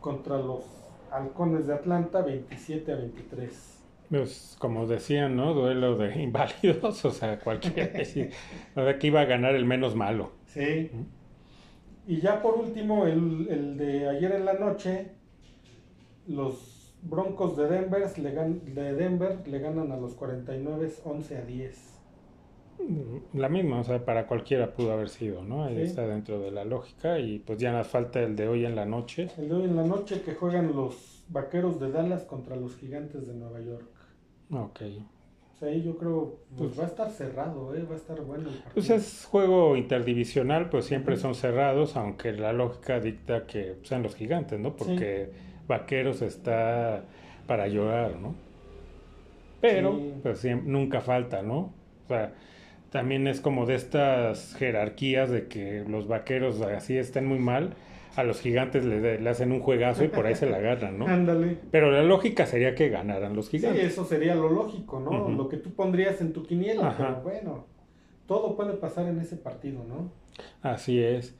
[0.00, 0.64] contra los
[1.10, 3.74] halcones de Atlanta 27 a 23.
[4.10, 5.54] Pues como decían, ¿no?
[5.54, 7.92] Duelo de inválidos, o sea, cualquiera.
[8.76, 10.32] verdad que iba a ganar el menos malo.
[10.46, 10.90] Sí.
[12.06, 15.12] Y ya por último, el, de ayer en la noche,
[16.26, 22.03] los Broncos de Denver le, de Denver le ganan a los 49 11 a 10.
[23.32, 25.64] La misma, o sea, para cualquiera pudo haber sido, ¿no?
[25.64, 28.76] Ahí está dentro de la lógica y pues ya nos falta el de hoy en
[28.76, 29.28] la noche.
[29.38, 33.26] El de hoy en la noche que juegan los Vaqueros de Dallas contra los Gigantes
[33.26, 33.88] de Nueva York.
[34.50, 34.82] Ok.
[35.54, 37.84] O sea, ahí yo creo, pues, pues va a estar cerrado, ¿eh?
[37.88, 38.50] va a estar bueno.
[38.50, 44.02] El pues es juego interdivisional, pues siempre son cerrados, aunque la lógica dicta que sean
[44.02, 44.74] los gigantes, ¿no?
[44.74, 45.30] Porque
[45.68, 47.04] Vaqueros está
[47.46, 48.34] para llorar, ¿no?
[49.60, 51.72] Pero, pues nunca falta, ¿no?
[52.04, 52.34] O sea,
[52.94, 57.74] también es como de estas jerarquías de que los vaqueros así estén muy mal,
[58.14, 61.06] a los gigantes le, hacen un juegazo y por ahí se la agarran, ¿no?
[61.08, 61.58] Ándale.
[61.72, 63.80] Pero la lógica sería que ganaran los gigantes.
[63.80, 65.28] Sí, eso sería lo lógico, ¿no?
[65.28, 67.64] Lo que tú pondrías en tu quiniela, pero bueno,
[68.28, 70.12] todo puede pasar en ese partido, ¿no?
[70.62, 71.34] Así es.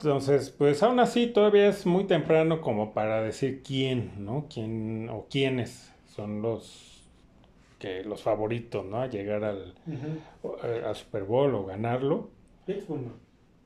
[0.00, 4.46] Entonces, pues aún así todavía es muy temprano como para decir quién, ¿no?
[4.52, 6.97] Quién o quiénes son los
[7.78, 9.00] que los favoritos, ¿no?
[9.00, 12.30] A llegar al, eh, al Super Bowl o ganarlo.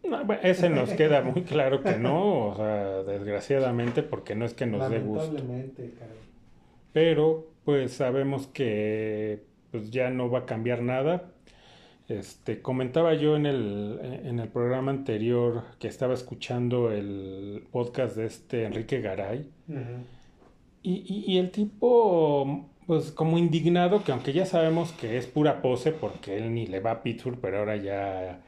[0.04, 4.66] No, ese nos queda muy claro que no, o sea, desgraciadamente, porque no es que
[4.66, 5.36] nos dé gusto.
[6.92, 11.30] Pero, pues sabemos que pues ya no va a cambiar nada.
[12.08, 18.26] Este, comentaba yo en el, en el programa anterior que estaba escuchando el podcast de
[18.26, 19.50] este Enrique Garay.
[20.82, 25.92] y, y, el tipo, pues como indignado, que aunque ya sabemos que es pura pose
[25.92, 28.40] porque él ni le va a Pittsburgh, pero ahora ya,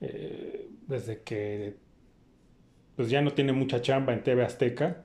[0.00, 1.76] eh, desde que
[2.96, 5.04] pues ya no tiene mucha chamba en TV Azteca,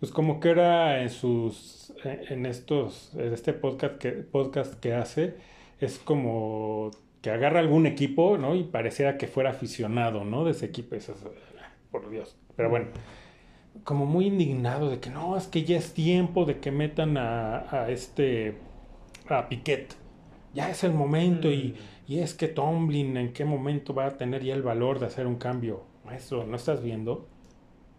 [0.00, 5.36] pues como que era en sus, en estos, en este podcast que, podcast que hace,
[5.80, 6.90] es como
[7.22, 8.54] que agarra algún equipo, ¿no?
[8.54, 10.44] Y pareciera que fuera aficionado, ¿no?
[10.44, 10.94] De ese equipo.
[10.94, 11.14] Eso,
[11.90, 12.36] por Dios.
[12.56, 12.86] Pero bueno,
[13.84, 17.66] como muy indignado de que no, es que ya es tiempo de que metan a,
[17.70, 18.58] a este,
[19.28, 19.94] a Piquet.
[20.54, 21.74] Ya es el momento y,
[22.08, 22.12] mm.
[22.12, 25.26] y, es que Tomlin en qué momento va a tener ya el valor de hacer
[25.26, 25.84] un cambio.
[26.04, 27.26] Maestro, ¿no estás viendo?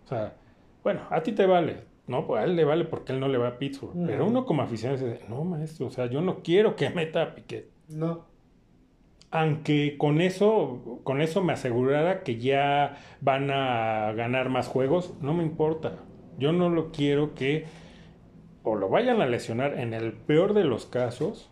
[0.06, 0.36] O sea,
[0.84, 1.88] bueno, a ti te vale.
[2.08, 3.94] No, pues a él le vale porque él no le va a Pittsburgh.
[4.08, 7.36] Pero uno como aficionado dice, no, maestro, o sea, yo no quiero que meta a
[7.36, 7.70] Piquet.
[7.88, 8.29] No
[9.32, 15.34] aunque con eso, con eso me asegurara que ya van a ganar más juegos, no
[15.34, 16.00] me importa.
[16.38, 17.66] Yo no lo quiero que
[18.64, 21.50] o lo vayan a lesionar en el peor de los casos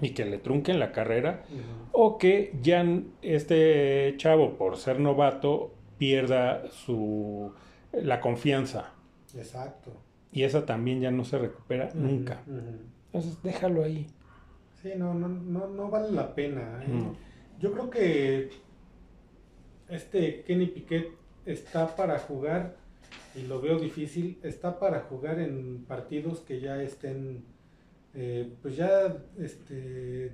[0.00, 1.42] y que le trunquen la carrera,
[1.90, 2.84] o que ya
[3.22, 7.52] este chavo, por ser novato, pierda su
[7.92, 8.92] la confianza.
[9.34, 9.92] Exacto.
[10.30, 12.42] Y esa también ya no se recupera nunca.
[13.06, 14.06] Entonces, déjalo ahí.
[14.86, 16.80] Sí, no, no, no, no vale la pena.
[16.84, 16.86] ¿eh?
[17.58, 18.50] Yo creo que
[19.88, 21.08] este Kenny Piquet
[21.44, 22.76] está para jugar,
[23.34, 27.42] y lo veo difícil, está para jugar en partidos que ya estén,
[28.14, 30.30] eh, pues ya, este,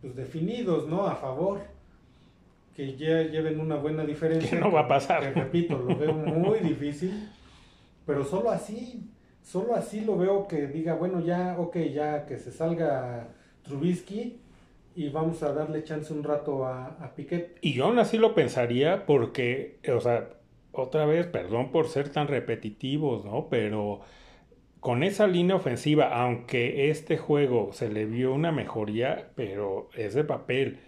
[0.00, 1.06] pues definidos, ¿no?
[1.06, 1.60] A favor,
[2.74, 4.48] que ya lleven una buena diferencia.
[4.48, 5.20] Que no va a pasar.
[5.20, 7.28] Que, repito, lo veo muy difícil,
[8.06, 9.10] pero solo así,
[9.42, 13.35] solo así lo veo que diga, bueno, ya, ok, ya que se salga
[13.66, 14.36] Trubisky
[14.94, 17.58] y vamos a darle chance un rato a, a Piquet.
[17.60, 20.30] Y yo aún así lo pensaría porque, o sea,
[20.72, 23.48] otra vez, perdón por ser tan repetitivos, ¿no?
[23.50, 24.00] Pero
[24.80, 30.24] con esa línea ofensiva, aunque este juego se le vio una mejoría, pero es de
[30.24, 30.78] papel.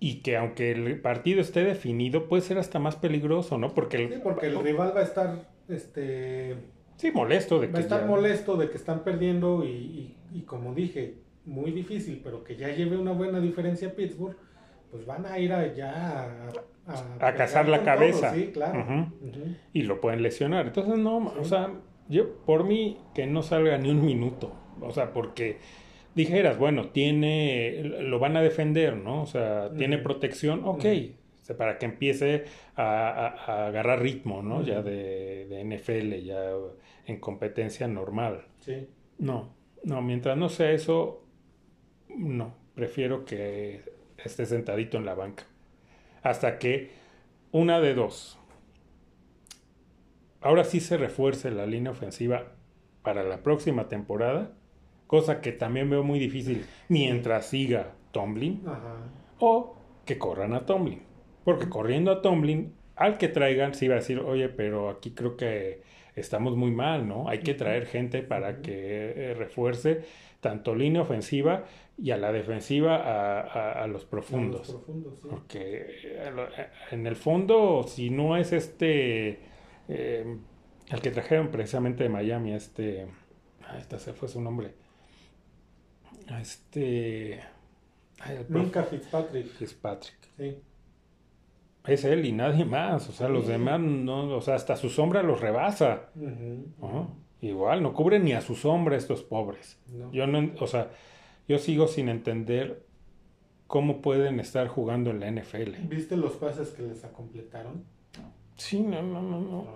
[0.00, 3.74] Y que aunque el partido esté definido, puede ser hasta más peligroso, ¿no?
[3.74, 6.56] Porque el, sí, porque el rival va a estar, este...
[6.96, 7.74] Sí, molesto de que...
[7.74, 11.14] Va a estar molesto de que están perdiendo y, y como dije,
[11.48, 14.36] muy difícil, pero que ya lleve una buena diferencia Pittsburgh,
[14.90, 16.50] pues van a ir allá
[16.86, 18.32] a, a, cazar la cabeza.
[18.34, 19.12] sí, claro.
[19.72, 20.66] Y lo pueden lesionar.
[20.66, 21.72] Entonces, no, o sea,
[22.08, 24.52] yo, por mí, que no salga ni un minuto.
[24.80, 25.58] O sea, porque
[26.14, 29.22] dijeras, bueno, tiene, lo van a defender, ¿no?
[29.22, 30.84] O sea, tiene protección, ok.
[31.56, 32.44] para que empiece
[32.76, 34.62] a, agarrar ritmo, ¿no?
[34.62, 36.52] Ya de, de NFL, ya
[37.06, 38.46] en competencia normal.
[38.60, 38.86] Sí.
[39.18, 41.24] No, no, mientras no sea eso,
[42.16, 43.82] no, prefiero que
[44.16, 45.44] esté sentadito en la banca.
[46.22, 46.90] Hasta que
[47.52, 48.38] una de dos.
[50.40, 52.52] Ahora sí se refuerce la línea ofensiva
[53.02, 54.52] para la próxima temporada,
[55.06, 58.62] cosa que también veo muy difícil mientras siga Tomlin,
[59.38, 61.02] o que corran a Tomlin.
[61.44, 65.36] Porque corriendo a Tomlin, al que traigan, sí va a decir, oye, pero aquí creo
[65.36, 65.82] que
[66.18, 67.28] estamos muy mal, ¿no?
[67.28, 70.04] Hay que traer gente para que eh, refuerce
[70.40, 71.64] tanto línea ofensiva
[71.96, 74.76] y a la defensiva a, a, los profundos.
[75.28, 79.40] Porque eh, en el fondo, si no es este,
[79.88, 80.36] eh,
[80.88, 83.06] el que trajeron precisamente de Miami, este,
[83.66, 84.74] ah, este se fue su nombre,
[86.40, 87.40] este...
[88.48, 89.46] Nunca Fitzpatrick.
[89.46, 90.18] Fitzpatrick.
[90.36, 90.58] Sí.
[91.88, 95.22] Es él y nadie más, o sea, los demás, no, o sea, hasta su sombra
[95.22, 96.10] los rebasa.
[97.40, 99.78] Igual, no cubren ni a su sombra estos pobres.
[100.12, 100.90] Yo no, o sea,
[101.48, 102.84] yo sigo sin entender
[103.66, 105.86] cómo pueden estar jugando en la NFL.
[105.88, 107.84] ¿Viste los pases que les completaron?
[108.56, 109.66] Sí, no, no, no, no.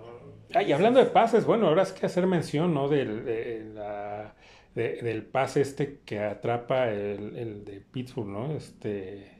[0.53, 2.89] Ah, y hablando de pases, bueno, ahora es que hacer mención, ¿no?
[2.89, 4.35] Del, de la,
[4.75, 8.51] del pase este que atrapa el, el de Pittsburgh, ¿no?
[8.51, 9.31] Este,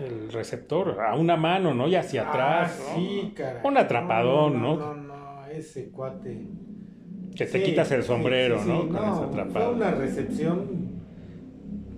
[0.00, 1.88] el receptor a una mano, ¿no?
[1.88, 2.82] Y hacia ah, atrás.
[2.94, 3.62] Sí, caray.
[3.64, 4.76] Un atrapadón, ¿no?
[4.76, 6.46] No, no, ese cuate.
[7.34, 8.88] Que te quitas el sombrero, ¿no?
[8.88, 9.66] Con esa atrapada.
[9.66, 10.94] Fue una recepción.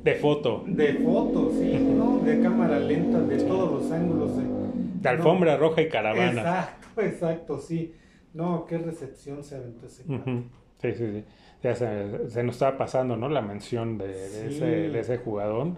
[0.02, 0.62] De foto.
[0.66, 2.18] De foto, sí, ¿no?
[2.18, 4.30] De cámara lenta, de todos los ángulos.
[4.36, 6.40] De, alfombra roja y caravana.
[6.40, 7.94] Exacto, exacto, sí.
[8.32, 10.44] No, qué recepción se aventó ese cuate.
[10.80, 11.24] Sí, sí, sí.
[11.62, 13.28] Ya se, se, nos estaba pasando, ¿no?
[13.28, 15.72] La mención de, de, ese, de ese jugador.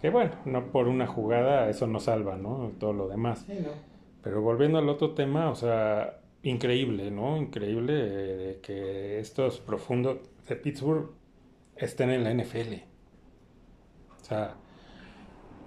[0.00, 2.72] Que bueno, no por una jugada eso no salva, ¿no?
[2.78, 3.44] Todo lo demás.
[3.46, 3.70] Sí, no.
[4.22, 7.36] Pero volviendo al otro tema, o sea, increíble, ¿no?
[7.36, 11.10] Increíble eh, que estos profundos de Pittsburgh
[11.76, 12.74] estén en la NFL.
[14.20, 14.54] O sea,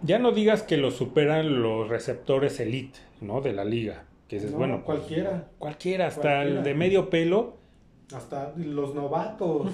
[0.01, 3.41] ya no digas que lo superan los receptores elite, ¿no?
[3.41, 4.05] De la liga.
[4.27, 5.47] Que dices, bueno, pues, cualquiera.
[5.59, 7.57] cualquiera, hasta el de medio pelo.
[8.13, 9.71] Hasta los novatos.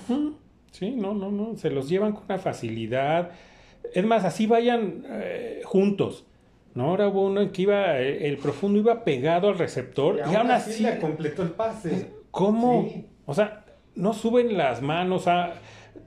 [0.72, 1.56] Sí, no, no, no.
[1.58, 3.32] Se los llevan con una facilidad
[3.94, 6.26] es más, así vayan eh, juntos.
[6.76, 6.86] ¿no?
[6.86, 10.84] Ahora hubo uno en que iba, el, profundo iba pegado al receptor y, aún así,
[10.84, 12.12] le completó el pase.
[12.32, 12.90] ¿Cómo?
[13.26, 13.66] O sea,
[13.96, 15.54] no suben las manos a...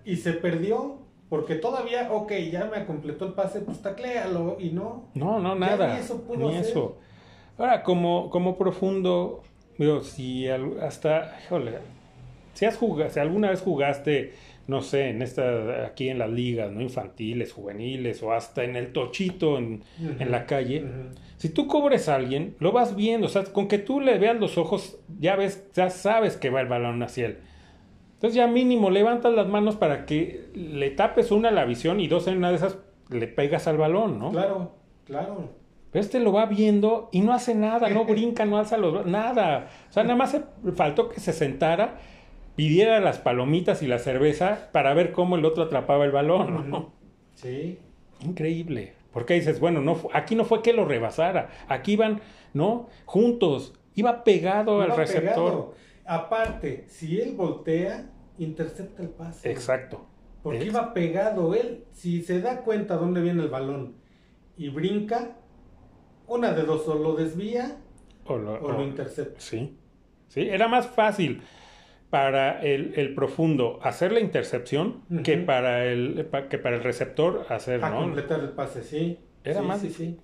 [0.04, 0.98] Y se perdió
[1.32, 5.08] porque todavía, ok, ya me completó el pase, pues tacléalo y no.
[5.14, 5.94] No, no, nada.
[5.94, 6.98] ni eso pudo ni eso.
[7.56, 9.42] Ahora, como, como profundo,
[9.78, 11.78] digo, si hasta, híjole,
[12.52, 14.34] si, has jugado, si alguna vez jugaste
[14.66, 16.80] no sé, en esta, aquí en las ligas, ¿no?
[16.80, 19.82] Infantiles, juveniles o hasta en el tochito en,
[20.18, 20.84] la calle.
[21.36, 24.38] Si tú cobres a alguien, lo vas viendo, o sea, con que tú le veas
[24.38, 27.38] los ojos, ya ves, ya sabes que va el balón hacia él.
[28.14, 32.06] Entonces ya mínimo levantas las manos para que le tapes una a la visión y
[32.06, 32.78] dos en una de esas
[33.10, 34.30] le pegas al balón, ¿no?
[34.30, 35.50] Claro, claro.
[35.90, 39.68] Pero este lo va viendo y no hace nada, no brinca, no alza los nada.
[39.90, 40.36] O sea, nada más
[40.76, 41.98] faltó que se sentara
[42.56, 46.92] pidiera las palomitas y la cerveza para ver cómo el otro atrapaba el balón, ¿no?
[47.34, 47.78] Sí.
[48.20, 48.94] Increíble.
[49.12, 52.20] Porque dices, bueno, no, aquí no fue que lo rebasara, aquí iban,
[52.54, 52.88] ¿no?
[53.04, 55.74] Juntos, iba pegado al receptor.
[56.06, 59.50] Aparte, si él voltea, intercepta el pase.
[59.50, 60.06] Exacto.
[60.42, 63.96] Porque iba pegado él, si se da cuenta dónde viene el balón
[64.56, 65.36] y brinca,
[66.26, 67.76] una de dos, o lo desvía
[68.24, 69.38] o lo intercepta.
[69.40, 69.76] Sí,
[70.28, 71.42] sí, era más fácil
[72.12, 77.82] para el, el, profundo hacer la intercepción que, para el, que para el receptor hacer,
[77.82, 79.18] A completar el pase, sí.
[79.42, 80.20] Era más difícil.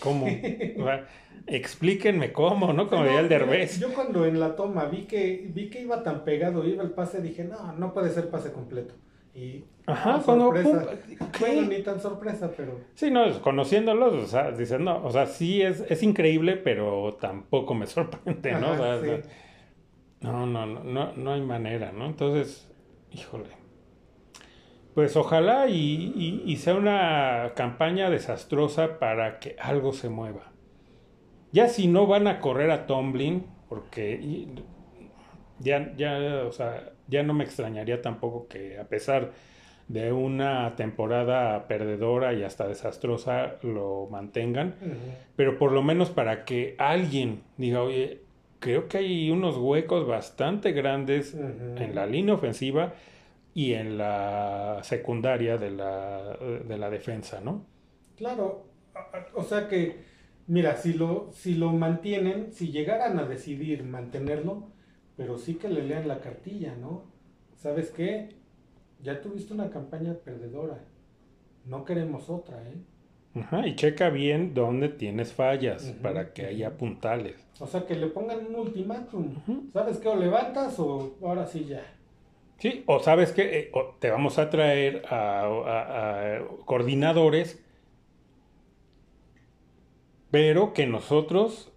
[0.00, 0.26] ¿Cómo?
[1.46, 2.86] explíquenme cómo, ¿no?
[2.86, 3.80] Como diría el derbez.
[3.80, 7.22] Yo cuando en la toma vi que, vi que iba tan pegado, iba el pase,
[7.22, 8.92] dije, no, no puede ser pase completo.
[9.34, 15.02] Y Ajá, cuando bueno, ni tan sorpresa, pero Sí, no, conociéndolos, o sea, dicen, no,
[15.02, 18.72] o sea, sí es, es increíble, pero tampoco me sorprende, ¿no?
[18.72, 19.00] o sea,
[20.32, 22.06] no, no, no, no, hay manera, ¿no?
[22.06, 22.66] Entonces,
[23.12, 23.50] híjole.
[24.94, 30.52] Pues ojalá y, sea una campaña desastrosa para que algo se mueva.
[31.52, 34.48] Ya si no van a correr a Tomlin, porque
[35.58, 39.32] ya, ya, o sea, ya no me extrañaría tampoco que a pesar
[39.88, 44.76] de una temporada perdedora y hasta desastrosa lo mantengan,
[45.36, 48.23] pero por lo menos para que alguien diga, oye,
[48.64, 52.94] creo que hay unos huecos bastante grandes en la línea ofensiva
[53.52, 57.66] y en la secundaria de la, de la defensa, ¿no?
[58.16, 58.64] Claro,
[59.34, 60.04] o sea que,
[60.46, 64.70] mira, si lo, si lo mantienen, si llegaran a decidir mantenerlo,
[65.14, 67.04] pero sí que le lean la cartilla, ¿no?
[67.56, 68.30] ¿Sabes qué?
[69.02, 70.82] Ya tuviste una campaña perdedora,
[71.66, 72.78] no queremos otra, ¿eh?
[73.34, 77.34] Ajá, y checa bien dónde tienes fallas para que haya puntales.
[77.58, 79.34] O sea, que le pongan un ultimátum.
[79.72, 80.08] ¿Sabes qué?
[80.08, 81.82] O levantas o ahora sí ya.
[82.58, 87.62] Sí, o sabes que eh, te vamos a traer a, coordinadores,
[90.30, 91.73] pero que nosotros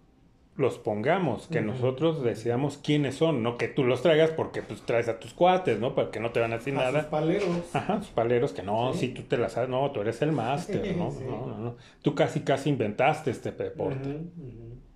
[0.58, 5.08] los pongamos, que nosotros deseamos quiénes son, no que tú los traigas porque pues traes
[5.08, 5.94] a tus cuates, ¿no?
[5.94, 7.02] Porque no te van a decir nada.
[7.02, 7.76] Sus paleros.
[7.76, 10.98] Ajá, sus paleros que no, si tú te las sabes, no, tú eres el máster,
[10.98, 11.12] ¿no?
[11.28, 11.76] No, no, no.
[12.02, 14.20] Tú casi casi inventaste este deporte.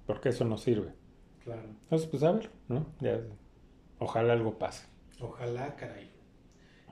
[0.08, 0.94] Porque eso no sirve.
[1.44, 1.62] Claro.
[1.84, 2.88] Entonces, pues a ver, ¿no?
[3.00, 3.20] Ya,
[4.00, 4.88] ojalá algo pase.
[5.20, 6.10] Ojalá, caray.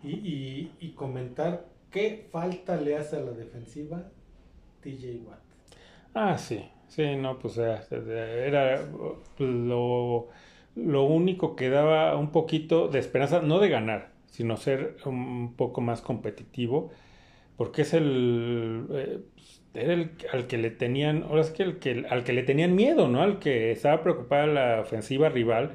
[0.04, 4.12] Y, y, y comentar qué falta le hace a la defensiva
[4.82, 5.40] TJ Watt.
[6.14, 8.90] Ah, sí, Sí, no, pues era
[9.38, 10.28] lo,
[10.76, 15.82] lo único que daba un poquito de esperanza, no de ganar, sino ser un poco
[15.82, 16.90] más competitivo,
[17.58, 19.20] porque es el, eh,
[19.76, 22.74] era el al que le tenían, ahora es que, el que al que le tenían
[22.74, 23.22] miedo, ¿no?
[23.22, 25.74] Al que estaba preocupada la ofensiva rival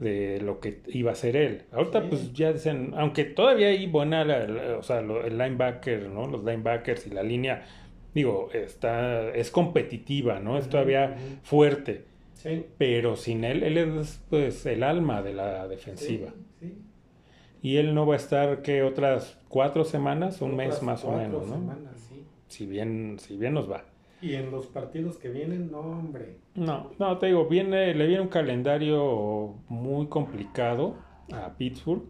[0.00, 1.62] de lo que iba a ser él.
[1.72, 4.26] Ahorita pues ya dicen, aunque todavía hay buena,
[4.78, 6.26] o sea, el linebacker, ¿no?
[6.26, 7.64] Los linebackers y la línea
[8.14, 10.58] digo, está, es competitiva, ¿no?
[10.58, 12.04] Es todavía fuerte.
[12.34, 12.66] Sí.
[12.78, 16.28] Pero sin él, él es pues el alma de la defensiva.
[16.58, 16.74] Sí,
[17.62, 18.82] y él no va a estar, ¿qué?
[18.82, 21.54] Otras cuatro semanas, un mes más o menos, ¿no?
[21.54, 22.24] Semanas, sí.
[22.48, 23.84] Si bien, si bien nos va.
[24.22, 26.36] Y en los partidos que vienen, no, hombre.
[26.54, 30.96] No, no, te digo, viene, le viene un calendario muy complicado
[31.32, 32.04] a Pittsburgh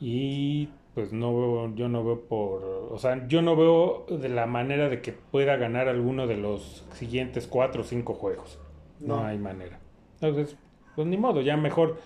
[0.00, 4.46] y pues no veo, yo no veo por, o sea, yo no veo de la
[4.46, 8.58] manera de que pueda ganar alguno de los siguientes cuatro o cinco juegos.
[9.00, 9.80] No, hay manera.
[10.20, 10.56] Entonces,
[10.94, 11.98] pues ni modo, ya mejor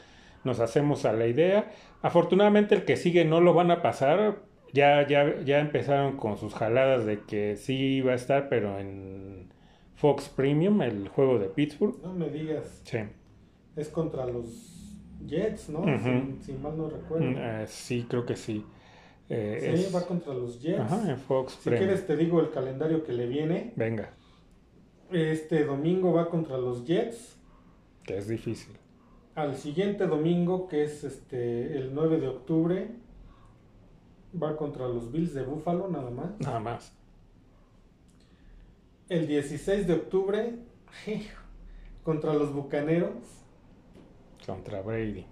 [0.45, 1.73] nos hacemos a la idea.
[2.03, 4.39] Afortunadamente el que sigue no lo van a pasar.
[4.73, 9.49] Ya, ya, ya empezaron con sus jaladas de que sí iba a estar, pero en
[9.95, 11.97] Fox Premium, el juego de Pittsburgh.
[12.03, 12.83] No me digas.
[12.85, 12.99] Sí.
[13.75, 14.77] Es contra los
[15.27, 15.85] Jets, ¿no?
[16.41, 17.27] si, mal no recuerdo.
[17.27, 18.65] Mm, eh, sí, creo que sí.
[19.29, 20.81] Eh, sí, va contra los Jets.
[20.81, 23.73] Ajá, en Fox si quieres te digo el calendario que le viene.
[23.77, 24.13] Venga.
[25.11, 27.37] Este domingo va contra los Jets.
[28.05, 28.77] Que es difícil.
[29.35, 32.89] Al siguiente domingo, que es este el 9 de octubre,
[34.41, 36.41] va contra los Bills de Buffalo, nada más.
[36.41, 36.93] Nada más.
[39.09, 40.55] El 16 de octubre,
[42.03, 43.13] contra los Bucaneros.
[44.45, 45.27] Contra Brady.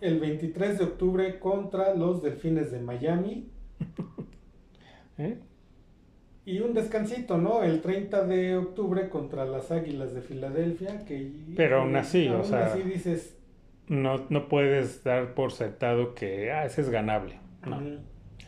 [0.00, 3.48] El 23 de octubre contra los Delfines de Miami.
[5.18, 5.38] ¿Eh?
[6.44, 7.62] Y un descansito, ¿no?
[7.62, 11.30] El 30 de octubre contra las Águilas de Filadelfia, que...
[11.56, 12.66] Pero aún así, o sea...
[12.66, 13.36] Así dices...
[13.88, 17.80] No, no puedes dar por sentado que, ah, ese es ganable, ¿no?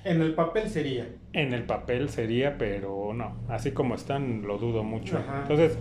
[0.05, 1.09] En el papel sería.
[1.33, 3.37] En el papel sería, pero no.
[3.49, 5.19] Así como están, lo dudo mucho.
[5.43, 5.77] Entonces,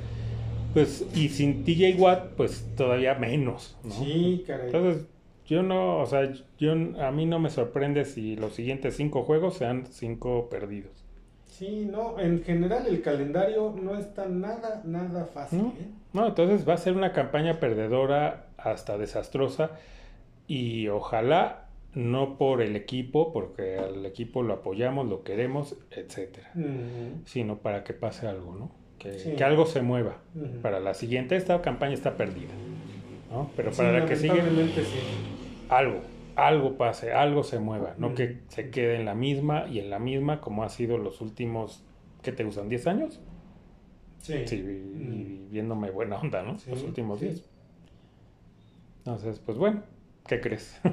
[0.74, 3.92] pues, y sin TJ Watt, pues todavía menos, ¿no?
[3.92, 4.68] Sí, caray.
[4.68, 5.08] Entonces,
[5.50, 9.56] yo no, o sea, yo, a mí no me sorprende si los siguientes cinco juegos
[9.56, 11.04] sean cinco perdidos.
[11.47, 15.60] Sí, no, en general el calendario no está nada, nada fácil.
[15.60, 15.88] No, ¿eh?
[16.14, 19.72] no, entonces va a ser una campaña perdedora hasta desastrosa
[20.47, 26.52] y ojalá no por el equipo, porque al equipo lo apoyamos, lo queremos, etcétera,
[27.26, 28.72] sino para que pase algo, ¿no?
[29.00, 30.18] Que, algo se mueva.
[30.62, 32.54] Para la siguiente, esta campaña está perdida,
[33.32, 33.50] ¿no?
[33.56, 34.43] Pero para la que sigue,
[35.70, 36.02] algo,
[36.36, 40.00] algo pase, algo se mueva, no que se quede en la misma y en la
[40.00, 41.84] misma como ha sido los últimos,
[42.22, 42.70] ¿qué te gustan?
[42.70, 43.22] ¿10 años?
[44.20, 44.46] Sí.
[44.46, 46.58] Sí, y, viéndome buena onda, ¿no?
[46.68, 47.50] los últimos 10.
[49.00, 49.84] Entonces, pues bueno,
[50.28, 50.80] ¿qué crees?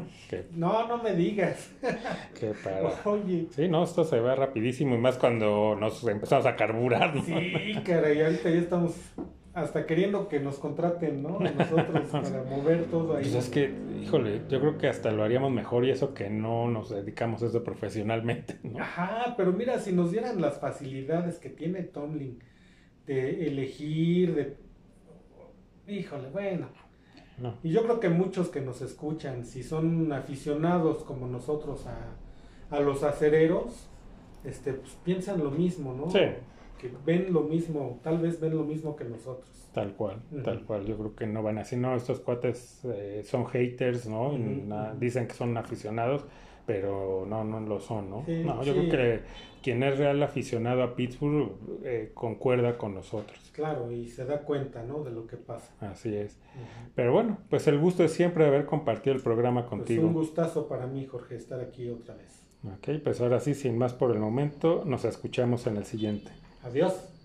[0.52, 1.70] No, no me digas.
[2.38, 2.80] que para...
[3.04, 3.46] Oye.
[3.50, 7.22] Sí, no, esto se va rapidísimo y más cuando nos empezamos a carburar, ¿no?
[7.22, 8.94] Sí, caray, ahorita ya estamos
[9.56, 11.40] hasta queriendo que nos contraten, ¿no?
[11.40, 13.22] nosotros para mover todo ahí.
[13.22, 16.68] Pues es que, híjole, yo creo que hasta lo haríamos mejor y eso que no
[16.68, 18.78] nos dedicamos a eso profesionalmente, ¿no?
[18.78, 22.38] Ajá, pero mira, si nos dieran las facilidades que tiene Tomlin
[23.06, 24.56] de elegir, de...
[25.88, 26.68] Híjole, bueno.
[27.62, 32.80] Y yo creo que muchos que nos escuchan, si son aficionados como nosotros a, a
[32.80, 33.88] los acereros,
[34.44, 36.10] este, pues piensan lo mismo, ¿no?
[36.10, 36.20] Sí
[36.78, 39.48] que ven lo mismo, tal vez ven lo mismo que nosotros.
[39.72, 40.86] Tal cual, tal cual.
[40.86, 44.32] Yo creo que no van así, no, estos cuates eh, son haters, ¿no?
[44.98, 46.24] dicen que son aficionados,
[46.66, 48.24] pero no, no lo son, ¿no?
[48.26, 49.20] no, yo creo que
[49.62, 51.50] quien es real aficionado a Pittsburgh
[51.82, 53.50] eh, concuerda con nosotros.
[53.52, 55.02] Claro, y se da cuenta, ¿no?
[55.02, 55.74] De lo que pasa.
[55.80, 56.38] Así es.
[56.94, 60.02] Pero bueno, pues el gusto es siempre haber compartido el programa pues contigo.
[60.02, 62.46] Es un gustazo para mí, Jorge, estar aquí otra vez.
[62.64, 66.30] Ok, pues ahora sí, sin más por el momento, nos escuchamos en el siguiente.
[66.66, 67.15] Adiós.